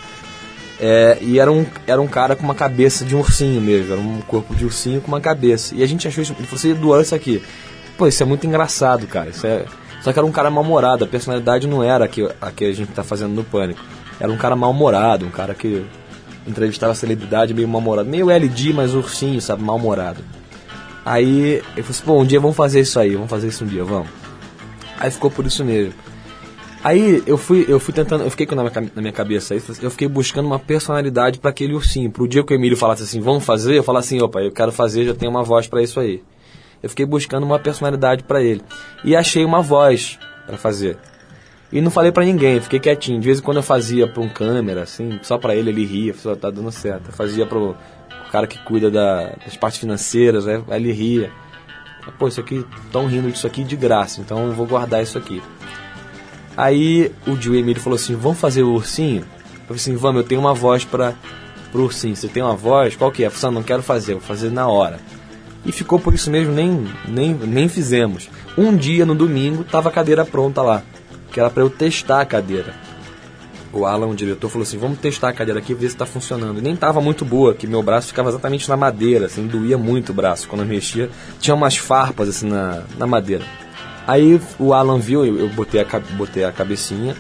[0.80, 4.00] É, e era um, era um cara com uma cabeça de um ursinho mesmo, era
[4.02, 5.74] um corpo de ursinho com uma cabeça.
[5.74, 7.42] E a gente achou isso, ele falou assim, Edu, olha isso aqui.
[7.98, 9.32] Pô, isso é muito engraçado, cara.
[9.32, 9.66] Isso é...
[10.04, 12.72] Só que era um cara mal-humorado, a personalidade não era a que, a que a
[12.72, 13.84] gente tá fazendo no Pânico.
[14.20, 15.84] Era um cara mal-humorado, um cara que
[16.48, 18.10] entrevistava celebridade meio mal-humorado.
[18.10, 20.24] Meio LD, mas ursinho, sabe, mal-humorado.
[21.06, 23.68] Aí eu falei assim, pô, um dia vamos fazer isso aí, vamos fazer isso um
[23.68, 24.10] dia, vamos.
[25.00, 25.94] Aí ficou por isso mesmo.
[26.84, 29.74] Aí eu fui, eu fui tentando, eu fiquei com na minha, na minha cabeça isso,
[29.82, 32.12] eu fiquei buscando uma personalidade para aquele ursinho.
[32.12, 34.72] Pro dia que o Emílio falasse assim, vamos fazer, eu falasse assim, opa, eu quero
[34.72, 36.24] fazer, já tenho uma voz para isso aí.
[36.82, 38.62] Eu fiquei buscando uma personalidade para ele.
[39.04, 40.98] E achei uma voz para fazer.
[41.72, 43.20] E não falei pra ninguém, fiquei quietinho.
[43.20, 46.14] De vez em quando eu fazia pra um câmera, assim, só pra ele, ele ria,
[46.14, 47.08] só tá dando certo.
[47.10, 47.76] Eu fazia pro
[48.32, 51.30] cara que cuida da- das partes financeiras, aí ele ria.
[52.18, 55.42] Pô, isso aqui, estão rindo disso aqui de graça, então eu vou guardar isso aqui.
[56.56, 59.22] Aí o Gil Emílio falou assim, vamos fazer o ursinho?
[59.22, 61.14] Eu falei assim, vamos, eu tenho uma voz para
[61.72, 62.16] pro ursinho.
[62.16, 62.96] Você tem uma voz?
[62.96, 63.28] Qual que é?
[63.28, 65.00] Eu falei assim, "Ah, não quero fazer, vou fazer na hora.
[65.66, 68.30] E ficou por isso mesmo, nem, nem, nem fizemos.
[68.58, 70.82] Um dia, no domingo, tava a cadeira pronta lá.
[71.32, 72.74] Que era para eu testar a cadeira.
[73.74, 76.58] O Alan, o diretor, falou assim, vamos testar a cadeira aqui, ver se tá funcionando.
[76.60, 80.10] E nem tava muito boa, que meu braço ficava exatamente na madeira, assim, doía muito
[80.12, 80.48] o braço.
[80.48, 81.10] Quando eu mexia,
[81.40, 83.44] tinha umas farpas, assim, na, na madeira.
[84.08, 87.14] Aí o Alan viu, eu, eu botei, a, botei a cabecinha,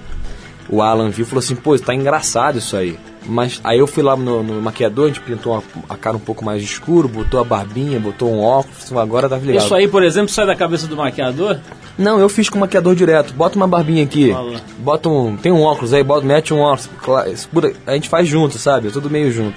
[0.70, 2.98] o Alan viu e falou assim, pô, tá engraçado isso aí.
[3.26, 6.20] Mas aí eu fui lá no, no maquiador, a gente pintou uma- a cara um
[6.20, 9.66] pouco mais escuro, botou a barbinha, botou um óculos, agora tá legal.
[9.66, 11.60] Isso aí, por exemplo, sai da cabeça do maquiador?
[11.98, 13.34] Não, eu fiz com maquiador direto.
[13.34, 14.32] Bota uma barbinha aqui.
[14.32, 14.62] Fala.
[14.78, 15.36] Bota um.
[15.36, 16.90] Tem um óculos aí, bota, mete um óculos.
[17.34, 18.92] Escura- A gente faz junto, sabe?
[18.92, 19.56] Tudo meio junto.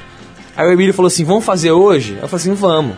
[0.57, 2.15] Aí o Emílio falou assim: vamos fazer hoje?
[2.21, 2.97] Eu falei assim, vamos.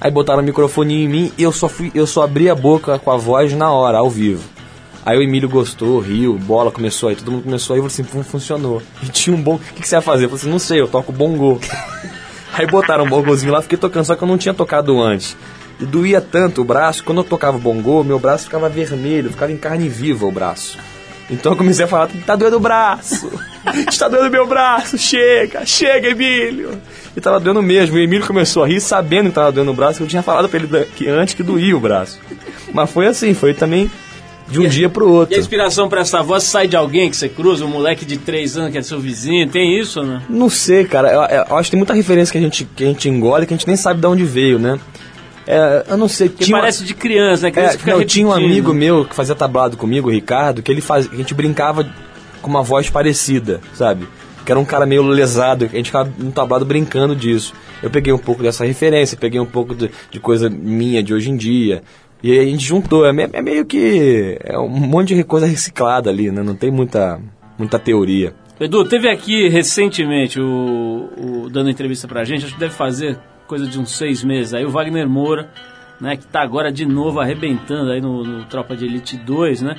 [0.00, 2.98] Aí botaram o microfone em mim e eu só fui, eu só abri a boca
[3.00, 4.44] com a voz na hora, ao vivo.
[5.04, 8.04] Aí o Emílio gostou, riu, bola começou aí, todo mundo começou aí, eu falei assim,
[8.04, 8.80] "Fun- funcionou.
[9.02, 9.56] E tinha um bom.
[9.56, 10.24] O que, que você vai fazer?
[10.26, 11.58] Eu falei assim, não sei, eu toco bongo.
[12.54, 15.36] Aí botaram um bongozinho lá, fiquei tocando, só que eu não tinha tocado antes.
[15.80, 19.52] E doía tanto o braço, quando eu tocava o bongo, meu braço ficava vermelho, ficava
[19.52, 20.78] em carne viva o braço.
[21.30, 23.30] Então eu comecei a falar, tá doendo o braço,
[23.86, 26.70] está doendo meu braço, chega, chega Emílio.
[27.14, 29.74] E tava doendo mesmo, e o Emílio começou a rir sabendo que tava doendo o
[29.74, 32.18] braço, que eu tinha falado pra ele que antes que doía o braço.
[32.72, 33.90] Mas foi assim, foi também
[34.48, 35.34] de um dia pro outro.
[35.34, 38.16] E a inspiração pra essa voz sai de alguém que você cruza, um moleque de
[38.16, 40.22] 3 anos que é seu vizinho, tem isso ou não?
[40.28, 41.12] Não sei, cara.
[41.12, 43.52] Eu, eu acho que tem muita referência que a gente, que a gente engole que
[43.52, 44.78] a gente nem sabe de onde veio, né?
[45.50, 46.28] É, eu não sei.
[46.28, 47.48] Que tinha uma- parece de criança, né?
[47.48, 50.70] É, Criança fica não, tinha um amigo meu que fazia tablado comigo, o Ricardo, que
[50.70, 51.88] ele faz, a gente brincava
[52.42, 54.06] com uma voz parecida, sabe?
[54.44, 57.54] Que era um cara meio lesado, a gente ficava no tablado brincando disso.
[57.82, 61.30] Eu peguei um pouco dessa referência, peguei um pouco de, de coisa minha de hoje
[61.30, 61.82] em dia.
[62.22, 66.10] E aí a gente juntou, é, é meio que é um monte de coisa reciclada
[66.10, 66.42] ali, né?
[66.42, 67.18] Não tem muita,
[67.58, 68.34] muita teoria.
[68.60, 73.16] Edu, teve aqui recentemente o, o- dando entrevista pra gente, acho que deve fazer
[73.48, 75.48] coisa de uns seis meses aí, o Wagner Moura,
[76.00, 79.76] né, que tá agora de novo arrebentando aí no, no Tropa de Elite 2, né?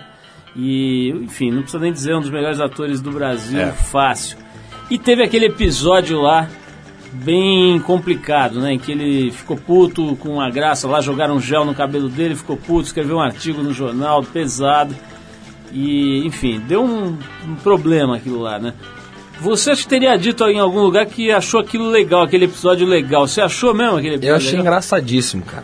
[0.56, 3.72] E, enfim, não precisa nem dizer, é um dos melhores atores do Brasil, É.
[3.72, 4.38] fácil.
[4.90, 6.50] E teve aquele episódio lá,
[7.14, 8.74] bem complicado, né?
[8.74, 12.58] Em que ele ficou puto com a graça lá, jogaram gel no cabelo dele, ficou
[12.58, 14.96] puto, escreveu um artigo no jornal pesado.
[15.72, 17.16] E, enfim, deu um,
[17.48, 18.74] um problema aquilo lá, né?
[19.42, 23.28] Você acho que teria dito em algum lugar que achou aquilo legal, aquele episódio legal.
[23.28, 24.66] Você achou mesmo aquele episódio Eu achei legal?
[24.66, 25.64] engraçadíssimo, cara.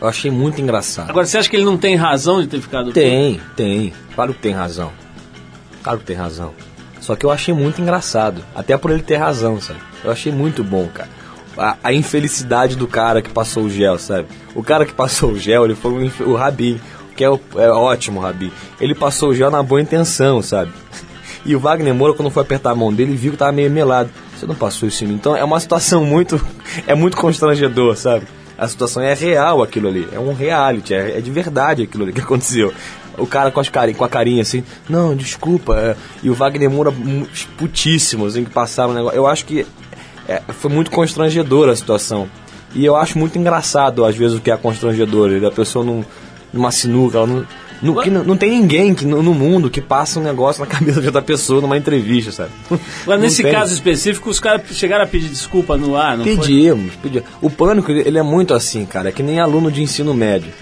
[0.00, 1.08] Eu achei muito engraçado.
[1.10, 2.92] Agora, você acha que ele não tem razão de ter ficado?
[2.92, 3.92] Tem, tem.
[4.14, 4.92] Claro que tem razão.
[5.82, 6.52] Claro que tem razão.
[7.00, 8.44] Só que eu achei muito engraçado.
[8.54, 9.78] Até por ele ter razão, sabe?
[10.04, 11.08] Eu achei muito bom, cara.
[11.56, 14.26] A, a infelicidade do cara que passou o gel, sabe?
[14.54, 16.80] O cara que passou o gel, ele foi o, o Rabi,
[17.16, 18.52] que é, o- é ótimo, Rabi.
[18.80, 20.72] Ele passou o gel na boa intenção, sabe?
[21.44, 24.10] E o Wagner Moura, quando foi apertar a mão dele, viu que tava meio melado.
[24.36, 25.14] Você não passou isso em mim.
[25.14, 26.40] Então é uma situação muito.
[26.86, 28.26] É muito constrangedor, sabe?
[28.56, 30.08] A situação é real aquilo ali.
[30.10, 32.72] É um reality, é, é de verdade aquilo ali que aconteceu.
[33.18, 35.76] O cara com, as cari com a carinha assim, não, desculpa.
[35.76, 36.90] é, E o Wagner Moura
[37.58, 39.16] putíssimo, assim, que passaram o negócio.
[39.16, 39.66] Eu acho que
[40.26, 42.26] é, foi muito constrangedor a situação.
[42.74, 45.40] E eu acho muito engraçado, às vezes, o que é constrangedor.
[45.40, 46.02] Da pessoa num,
[46.52, 47.46] numa sinuca, ela não.
[47.82, 50.66] Não, que não, não tem ninguém que, no, no mundo que passa um negócio na
[50.70, 52.50] cabeça de outra pessoa numa entrevista, sabe?
[53.06, 53.52] Não nesse tem.
[53.52, 56.36] caso específico, os caras chegaram a pedir desculpa no ar, não foi?
[56.36, 57.28] Pedimos, pedimos.
[57.40, 59.08] O pânico, ele é muito assim, cara.
[59.08, 60.52] É que nem aluno de ensino médio.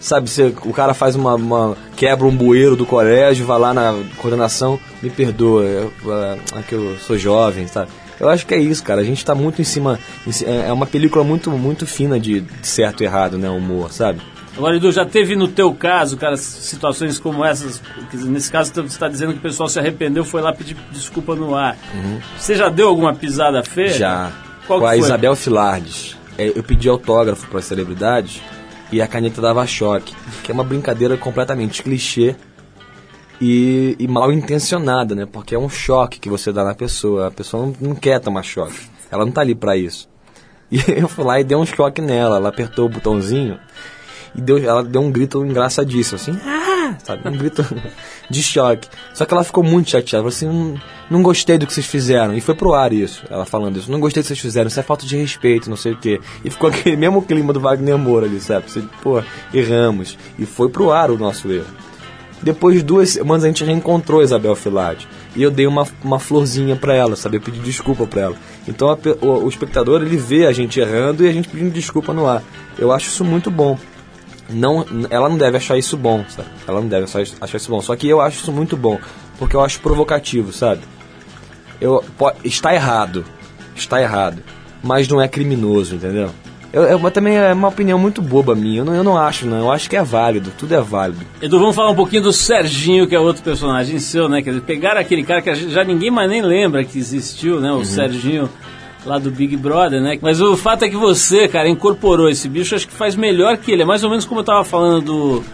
[0.00, 3.94] Sabe, você, o cara faz uma, uma- quebra um bueiro do colégio, vai lá na
[4.18, 7.90] coordenação, me perdoa, eu, ah, é que eu sou jovem, sabe?
[8.20, 9.00] Eu acho que é isso, cara.
[9.00, 9.98] A gente tá muito em cima.
[10.26, 13.50] em é é uma película muito, muito fina de, de certo e errado, né?
[13.50, 14.20] Humor, sabe?
[14.56, 17.82] Agora, Edu, já teve no teu caso, cara, situações como essas?
[18.12, 21.54] Nesse caso, você está dizendo que o pessoal se arrependeu, foi lá pedir desculpa no
[21.54, 21.76] ar.
[22.38, 23.92] Você já deu alguma pisada feia?
[23.92, 23.98] Uhum.
[23.98, 24.32] Já.
[24.66, 24.98] Qual com a foi?
[24.98, 26.16] Isabel Filardes.
[26.38, 28.40] É, eu pedi autógrafo para celebridades
[28.90, 30.14] e a caneta dava choque.
[30.42, 32.34] Que é uma brincadeira completamente clichê
[33.40, 35.26] e, e mal intencionada, né?
[35.26, 37.28] Porque é um choque que você dá na pessoa.
[37.28, 38.88] A pessoa não, não quer tomar choque.
[39.10, 40.08] Ela não tá ali para isso.
[40.68, 42.38] E eu fui lá e dei um choque nela.
[42.38, 43.56] Ela apertou o botãozinho
[44.34, 46.96] e deu, ela deu um grito engraçadíssimo, assim, ah!
[47.04, 47.28] sabe?
[47.28, 47.64] Um grito.
[48.28, 48.88] de choque.
[49.14, 50.18] Só que ela ficou muito chateada.
[50.22, 52.34] Falou assim: não, não gostei do que vocês fizeram.
[52.34, 53.90] E foi pro ar isso, ela falando isso.
[53.90, 56.20] Não gostei do que vocês fizeram, isso é falta de respeito, não sei o quê.
[56.44, 58.70] E ficou aquele mesmo clima do Wagner Moura ali, sabe?
[58.70, 59.22] Você, pô,
[59.52, 60.18] erramos.
[60.38, 61.66] E foi pro ar o nosso erro.
[62.42, 65.08] Depois de duas semanas a gente reencontrou a Isabel Filati.
[65.34, 67.38] E eu dei uma, uma florzinha pra ela, sabe?
[67.38, 68.36] Eu pedi desculpa pra ela.
[68.68, 72.12] Então a o, o espectador ele vê a gente errando e a gente pedindo desculpa
[72.12, 72.42] no ar.
[72.78, 73.78] Eu acho isso muito bom.
[74.48, 76.48] Não, ela não deve achar isso bom, sabe?
[76.68, 77.80] Ela não deve achar isso, bom.
[77.80, 78.98] Só que eu acho isso muito bom,
[79.38, 80.82] porque eu acho provocativo, sabe?
[81.80, 83.24] Eu, po- está errado,
[83.74, 84.42] está errado,
[84.82, 86.30] mas não é criminoso, entendeu?
[86.72, 88.80] Eu, eu- também é uma opinião muito boba minha.
[88.80, 89.58] Eu não, eu não acho, não.
[89.58, 90.52] Eu acho que é válido.
[90.58, 91.24] Tudo é válido.
[91.40, 94.42] Edu, vamos falar um pouquinho do Serginho, que é outro personagem seu, né?
[94.42, 97.72] Quer dizer, pegaram aquele cara que já ninguém mais nem lembra que existiu, né?
[97.72, 98.48] O Serginho
[99.06, 100.18] lá do Big Brother, né?
[100.20, 103.70] Mas o fato é que você, cara, incorporou esse bicho, acho que faz melhor que
[103.72, 103.82] ele.
[103.82, 105.44] É mais ou menos como eu tava falando do.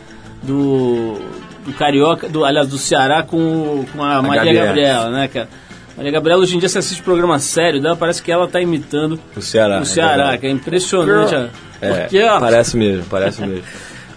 [0.42, 1.18] do.
[1.66, 4.66] do Carioca, do, aliás, do Ceará com, com a, Maria Gabriela.
[4.66, 5.48] Gabriela, né, cara?
[5.96, 9.20] Maria Gabriela, hoje em dia, você assiste programa sério dela, parece que ela tá imitando
[9.36, 9.78] O Ceará.
[9.78, 10.38] o é Ceará, verdade.
[10.38, 11.34] que é impressionante.
[11.34, 11.48] a-
[11.82, 13.62] É, Porque, ó, parece mesmo, parece mesmo.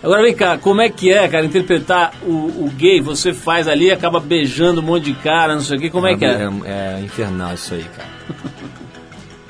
[0.01, 2.29] Agora vem cá, como é que é, cara, interpretar o,
[2.65, 3.01] o gay?
[3.01, 6.15] Você faz ali, acaba beijando um monte de cara, não sei o quê, como é
[6.15, 6.47] que é?
[6.65, 8.07] É, infernal isso aí, cara.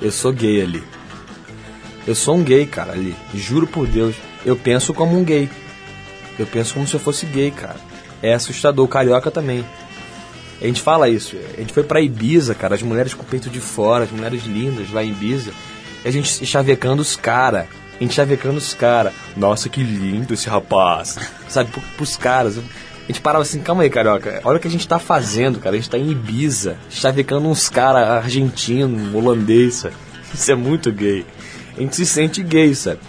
[0.05, 0.83] Eu sou gay ali.
[2.05, 3.15] Eu sou um gay, cara, ali.
[3.33, 4.15] Juro por Deus.
[4.45, 5.49] Eu penso como um gay.
[6.37, 7.77] Eu penso como se eu fosse gay, cara.
[8.21, 8.85] É assustador.
[8.85, 9.65] O carioca também.
[10.61, 11.35] A gente fala isso.
[11.55, 12.75] A gente foi pra Ibiza, cara.
[12.75, 15.51] As mulheres com o peito de fora, as mulheres lindas lá em Ibiza.
[16.03, 17.67] E a gente chavecando os cara.
[17.99, 19.11] A gente chavecando os cara.
[19.35, 21.17] Nossa, que lindo esse rapaz.
[21.49, 22.59] Sabe, pro- pros caras.
[23.05, 24.41] A gente parava assim, calma aí, carioca.
[24.43, 25.75] Olha o que a gente tá fazendo, cara.
[25.75, 29.95] A gente tá em Ibiza, chavecando uns cara argentino, holandês, sabe?
[30.33, 31.23] Isso é muito gay.
[31.77, 32.99] A gente se sente gay, sabe?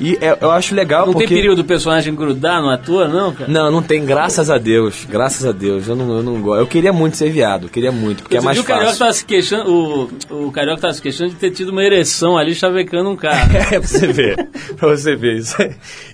[0.00, 1.28] E é- eu acho legal Não porque...
[1.28, 3.50] tem perigo do personagem grudar no ator, não, cara?
[3.50, 5.04] Não, não tem, graças a Deus.
[5.08, 5.86] Graças a Deus.
[5.86, 6.60] Eu não, eu não gosto.
[6.60, 8.86] Eu queria muito ser viado, eu queria muito, porque é Outro mais dia o Carioca
[8.88, 8.98] fácil.
[8.98, 9.70] tava se queixando,
[10.30, 13.34] o, o Carioca tava se queixando de ter tido uma ereção ali chavecando um cara.
[13.54, 14.48] É, pra você ver.
[14.76, 15.36] pra você ver.
[15.38, 15.56] Isso,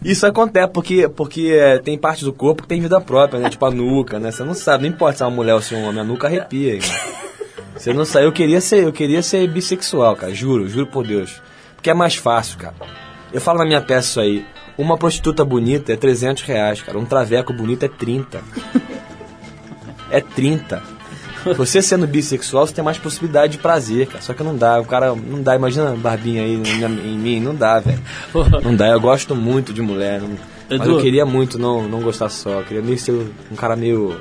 [0.05, 3.49] isso acontece porque, porque é, tem parte do corpo que tem vida própria, né?
[3.49, 4.31] Tipo a nuca, né?
[4.31, 6.05] Você não sabe, não importa se é uma mulher ou se é um homem, a
[6.05, 6.79] nuca arrepia.
[7.77, 8.27] Você não sabe.
[8.27, 10.35] Eu queria ser, eu queria ser bissexual, cara.
[10.35, 11.41] Juro, juro por Deus.
[11.77, 12.75] Porque é mais fácil, cara.
[13.33, 14.47] Eu falo na minha peça isso aí.
[14.79, 16.99] Uma prostituta bonita é 300 reais, cara.
[16.99, 18.41] Um traveco bonito é 30.
[20.11, 20.83] É 30.
[21.57, 24.21] Você sendo bissexual, você tem mais possibilidade de prazer, cara.
[24.23, 24.81] Só que não dá.
[24.81, 25.55] O cara não dá.
[25.57, 27.41] Imagina a barbinha aí em mim.
[27.41, 28.01] Não dá, velho.
[28.63, 28.89] Não dá.
[28.89, 30.21] Eu gosto muito de mulher.
[30.21, 30.37] não-
[30.69, 32.61] Mas eu queria muito não, não gostar só.
[32.61, 33.13] Eu queria meio ser
[33.51, 34.21] um cara meio.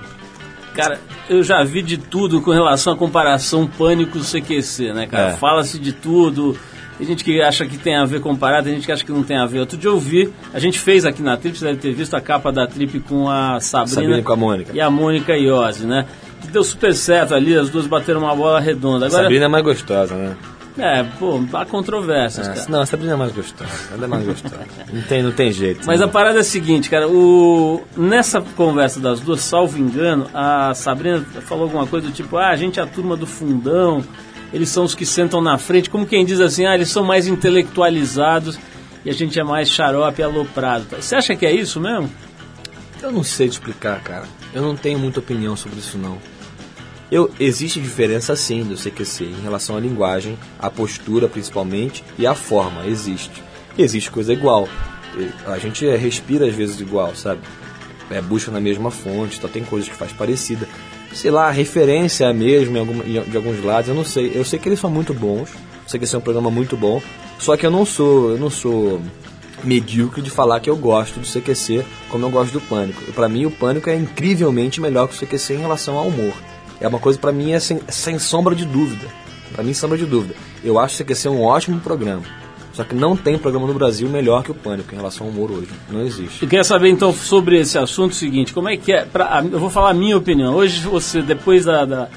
[0.75, 0.99] Cara,
[1.29, 5.31] eu já vi de tudo com relação à comparação pânico-CQC, né, cara?
[5.31, 5.35] É.
[5.35, 6.57] Fala-se de tudo.
[6.99, 9.23] Tem gente que acha que tem a ver comparado, tem gente que acha que não
[9.23, 9.59] tem a ver.
[9.61, 12.19] Outro dia eu vi, a gente fez aqui na Trip, você deve ter visto a
[12.21, 14.71] capa da Trip com a Sabrina, Sabrina com a Mônica.
[14.75, 16.05] e a Mônica Iose, né?
[16.41, 19.05] Que deu super certo ali, as duas bateram uma bola redonda.
[19.05, 20.35] Agora, Sabrina é mais gostosa, né?
[20.77, 22.65] é, pô, há controvérsias, É, cara.
[22.69, 23.71] não, a Sabrina é mais gostosa.
[23.93, 24.59] Ela é mais gostosa.
[24.93, 25.85] Não tem, não tem jeito.
[25.85, 26.11] Mas a Não.
[26.11, 27.81] parada é a seguinte, cara, o...
[27.97, 32.55] nessa conversa das duas, salvo engano, a Sabrina falou alguma coisa do tipo, ah, a
[32.55, 34.01] gente é a turma do fundão,
[34.53, 37.27] eles são os que sentam na frente, como quem diz assim, ah, eles são mais
[37.27, 38.59] intelectualizados
[39.05, 40.85] e a gente é mais xarope e aloprado.
[40.99, 42.09] Você acha que é isso mesmo?
[43.01, 44.27] Eu não sei te explicar, cara.
[44.53, 46.17] Eu não tenho muita opinião sobre isso, não.
[47.11, 52.35] Eu, existe diferença sim do CQC em relação à linguagem, à postura principalmente e à
[52.35, 53.43] forma, existe.
[53.77, 54.67] Existe coisa igual.
[55.47, 57.41] A gente respira às vezes igual, sabe?
[58.11, 60.67] É, busca na mesma fonte, só tem coisas que faz parecida.
[61.13, 64.31] Sei lá, referência a mesma em alguma- em- de alguns lados, eu não sei.
[64.35, 65.49] Eu sei que eles são muito bons,
[65.87, 67.01] sei que esse é um programa muito bom,
[67.39, 69.01] só que eu não sou, eu não sou
[69.63, 73.01] medíocre de falar que eu gosto do CQC como eu gosto do Pânico.
[73.11, 76.33] Pra mim o Pânico é incrivelmente melhor que o CQC em relação ao humor.
[76.79, 79.07] É uma coisa pra mim é sem, sem sombra de dúvida.
[79.51, 80.35] Pra mim sombra de dúvida.
[80.63, 82.21] Eu acho o CQC um ótimo programa.
[82.79, 85.51] Só que não tem programa no Brasil melhor que o Pânico em relação ao humor
[85.51, 85.67] hoje.
[85.91, 86.41] Não existe.
[86.41, 89.59] Eu queria saber então sobre esse assunto o seguinte, como é que é, pra, eu
[89.59, 92.07] vou falar a minha opinião, hoje você, depois da, da-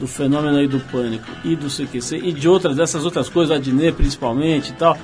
[0.00, 3.56] do fenômeno aí do pânico e do CQC e de outras dessas outras coisas, a
[3.58, 4.96] Adnet principalmente e tal,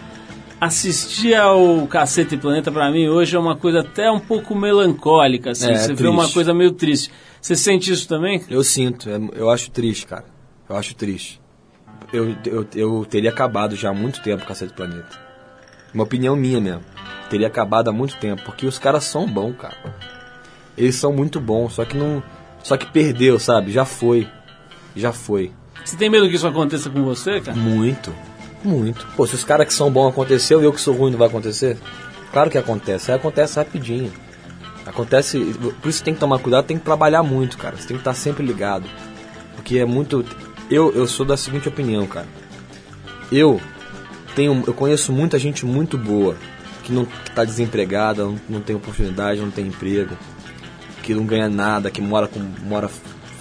[0.58, 5.50] assistir ao Cacete e Planeta pra mim hoje é uma coisa até um pouco melancólica,
[5.50, 6.06] assim, É, você vê triste.
[6.10, 7.10] uma coisa meio triste.
[7.42, 8.42] Você sente isso também?
[8.48, 10.24] Eu sinto, é- eu acho triste, cara.
[10.66, 11.40] Eu acho triste.
[12.14, 15.18] Eu, eu, eu teria acabado já há muito tempo com Cacete Planeta.
[15.92, 16.82] Uma opinião minha mesmo.
[17.28, 19.74] Teria acabado há muito tempo, porque os caras são bons, cara.
[20.78, 22.22] Eles são muito bons, só que não.
[22.62, 23.72] Só que perdeu, sabe?
[23.72, 24.28] Já foi.
[24.94, 25.52] Já foi.
[25.84, 27.56] Você tem medo que isso aconteça com você, cara?
[27.56, 28.14] Muito.
[28.62, 29.04] Muito.
[29.16, 31.26] Pô, se os caras que são bons aconteceu e eu que sou ruim não vai
[31.26, 31.76] acontecer?
[32.32, 33.10] Claro que acontece.
[33.10, 34.12] Aí acontece rapidinho.
[34.86, 35.38] Acontece,
[35.82, 37.76] por isso tem que tomar cuidado, tem que trabalhar muito, cara.
[37.76, 38.88] Você tem que estar sempre ligado.
[39.56, 40.24] Porque é muito.
[40.70, 42.26] Eu, eu sou da seguinte opinião, cara.
[43.30, 43.60] Eu
[44.34, 46.36] tenho, eu conheço muita gente muito boa
[46.84, 50.16] que não que tá desempregada, não, não tem oportunidade, não tem emprego,
[51.02, 52.90] que não ganha nada, que mora com mora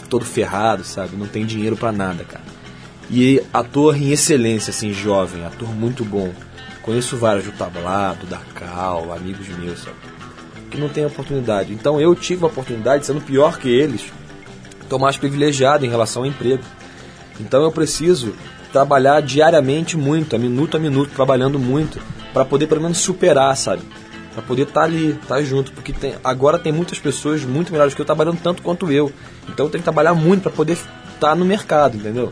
[0.09, 1.15] todo ferrado, sabe?
[1.15, 2.43] Não tem dinheiro pra nada, cara.
[3.09, 6.33] E ator em excelência, assim, jovem, ator muito bom.
[6.81, 9.97] Conheço vários do Tablado, da Cal, amigos meus, sabe?
[10.71, 11.73] Que não tem oportunidade.
[11.73, 14.11] Então eu tive a oportunidade, sendo pior que eles,
[14.89, 16.63] tô mais privilegiado em relação ao emprego.
[17.39, 18.33] Então eu preciso
[18.71, 21.99] trabalhar diariamente muito, a minuto a minuto, trabalhando muito,
[22.33, 23.81] para poder pelo menos superar, sabe?
[24.33, 28.01] Para poder estar ali, estar junto, porque tem, agora tem muitas pessoas muito melhores que
[28.01, 29.11] eu trabalhando tanto quanto eu.
[29.47, 30.77] Então eu tenho que trabalhar muito para poder
[31.13, 32.31] estar no mercado, entendeu?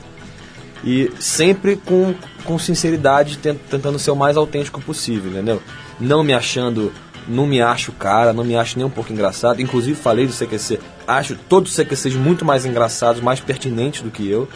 [0.83, 5.61] E sempre com, com sinceridade, tent- tentando ser o mais autêntico possível, entendeu?
[5.99, 6.91] Não me achando,
[7.27, 9.61] não me acho cara, não me acho nem um pouco engraçado.
[9.61, 14.27] Inclusive falei do CQC, acho todos os CQCs muito mais engraçados, mais pertinentes do que
[14.27, 14.49] eu.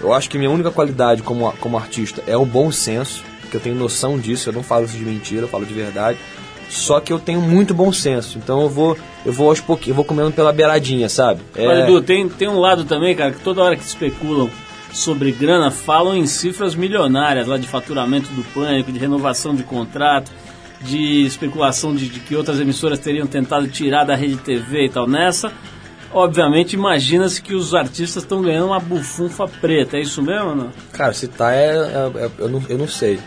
[0.00, 3.60] Eu acho que minha única qualidade como, como artista é o bom senso, que eu
[3.60, 6.18] tenho noção disso, eu não falo isso de mentira, eu falo de verdade.
[6.68, 10.04] Só que eu tenho muito bom senso, então eu vou, eu vou aos pouquinhos, vou
[10.04, 11.40] comendo pela beiradinha, sabe?
[11.56, 14.50] É, Olha, Edu, tem, tem um lado também, cara, que toda hora que especulam
[14.92, 20.30] sobre grana, falam em cifras milionárias lá de faturamento do pânico, de renovação de contrato,
[20.80, 25.06] de especulação de, de que outras emissoras teriam tentado tirar da rede TV e tal.
[25.06, 25.52] Nessa,
[26.12, 29.96] obviamente, imagina-se que os artistas estão ganhando uma bufunfa preta.
[29.96, 30.72] É isso mesmo não?
[30.92, 33.18] Cara, se tá é, é- é- eu, não, eu não sei.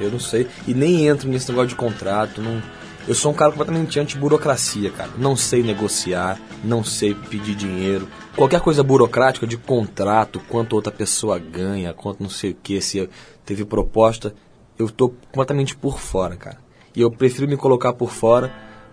[0.00, 0.46] Eu não sei.
[0.66, 2.40] E nem entro nesse negócio de contrato.
[2.40, 2.62] Não,
[3.06, 5.10] eu sou um cara completamente anti-burocracia, cara.
[5.18, 8.08] Não sei negociar, não sei pedir dinheiro.
[8.36, 13.08] Qualquer coisa burocrática de contrato, quanto outra pessoa ganha, quanto não sei o que, se
[13.44, 14.34] teve proposta,
[14.78, 16.58] eu tô completamente por fora, cara.
[16.94, 18.52] E eu prefiro me colocar por fora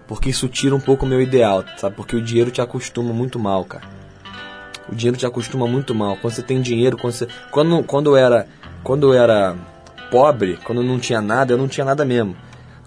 [0.10, 1.96] porque isso tira um pouco o meu ideal, sabe?
[1.96, 3.84] Porque o dinheiro te acostuma muito mal, cara.
[4.92, 6.18] O dinheiro te acostuma muito mal.
[6.18, 7.28] Quando você tem dinheiro, quando você.
[7.52, 8.48] Quando, quando eu era.
[8.84, 9.56] Quando eu era
[10.10, 12.36] pobre, quando eu não tinha nada, eu não tinha nada mesmo.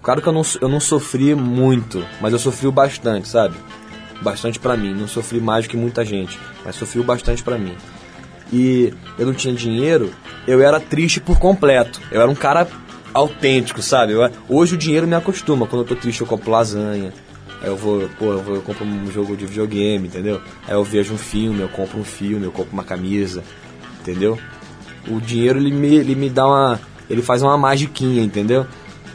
[0.01, 3.55] Claro que eu não, eu não sofri muito, mas eu sofri bastante, sabe?
[4.21, 4.93] Bastante pra mim.
[4.93, 7.77] Não sofri mais do que muita gente, mas sofri bastante pra mim.
[8.51, 10.11] E eu não tinha dinheiro,
[10.45, 12.01] eu era triste por completo.
[12.11, 12.67] Eu era um cara
[13.13, 14.13] autêntico, sabe?
[14.13, 15.67] Eu- hoje o dinheiro me acostuma.
[15.67, 17.13] Quando eu tô triste, eu compro lasanha.
[17.61, 20.41] Aí eu vou, pô, eu, vou, eu compro um jogo de videogame, entendeu?
[20.67, 23.43] Aí eu vejo um filme, eu compro um filme, eu compro uma camisa,
[24.01, 24.37] entendeu?
[25.07, 26.79] O dinheiro ele me, ele me dá uma.
[27.09, 28.65] Ele faz uma magiquinha, entendeu?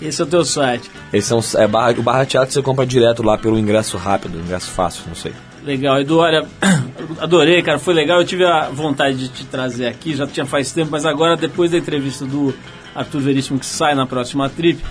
[0.01, 0.89] Esse é o teu site.
[1.13, 4.39] Esse é, um, é barra, o barra teatro você compra direto lá pelo ingresso rápido,
[4.39, 5.31] ingresso fácil, não sei.
[5.63, 6.43] Legal, Edu, olha,
[7.19, 8.19] adorei, cara, foi legal.
[8.19, 11.71] Eu tive a vontade de te trazer aqui, já tinha faz tempo, mas agora, depois
[11.71, 12.53] da entrevista do
[12.95, 14.83] Arthur Veríssimo, que sai na próxima trip,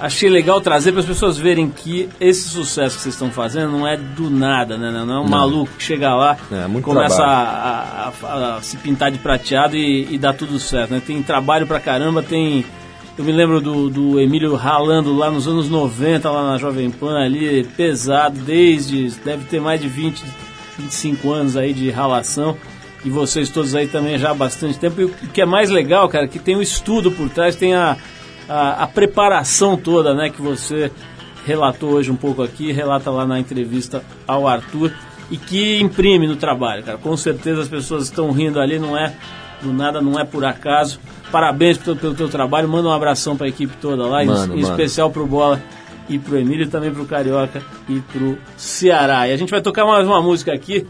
[0.00, 3.86] achei legal trazer para as pessoas verem que esse sucesso que vocês estão fazendo não
[3.86, 4.90] é do nada, né?
[4.90, 9.10] Não é um maluco que chega lá, É, começa a, a- a- a se pintar
[9.10, 11.02] de prateado e, e dá tudo certo, né?
[11.06, 12.64] Tem trabalho pra caramba, tem.
[13.16, 17.16] Eu me lembro do, do Emílio ralando lá nos anos 90, lá na Jovem Pan,
[17.16, 19.08] ali, pesado, desde.
[19.24, 20.20] deve ter mais de 20,
[20.78, 22.56] 25 anos aí de ralação.
[23.04, 25.00] E vocês todos aí também já há bastante tempo.
[25.00, 27.96] E o que é mais legal, cara, que tem o estudo por trás, tem a,
[28.48, 30.90] a, a preparação toda, né, que você
[31.46, 34.90] relatou hoje um pouco aqui, relata lá na entrevista ao Arthur
[35.30, 36.96] e que imprime no trabalho, cara.
[36.96, 39.12] Com certeza as pessoas estão rindo ali, não é
[39.62, 40.98] do nada, não é por acaso.
[41.30, 44.54] Parabéns pelo, pelo teu trabalho, manda um abração para a equipe toda lá, em- Mano,
[44.56, 44.74] em, mano.
[44.74, 45.62] especial pro Bola
[46.08, 49.28] e pro Emílio, e também pro Carioca e pro Ceará.
[49.28, 50.86] E a gente vai tocar mais uma música aqui,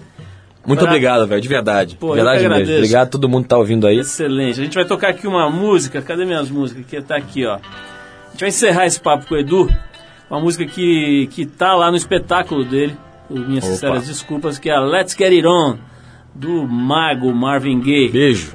[0.66, 1.96] Muito Pra- obrigado, velho, de verdade.
[1.96, 2.74] Pô, verdade mesmo.
[2.76, 3.98] Obrigado a todo mundo que tá ouvindo aí.
[3.98, 4.58] Excelente.
[4.60, 6.00] A gente vai tocar aqui uma música.
[6.00, 6.86] Cadê minhas músicas?
[6.86, 7.56] Que tá aqui, ó.
[7.56, 9.68] A gente vai encerrar esse papo com o Edu.
[10.30, 12.96] Uma música que, que tá lá no espetáculo dele.
[13.28, 13.74] Minhas Opa.
[13.74, 15.76] sinceras desculpas, que é a Let's Get It On,
[16.34, 18.08] do mago Marvin Gaye.
[18.08, 18.54] Beijo.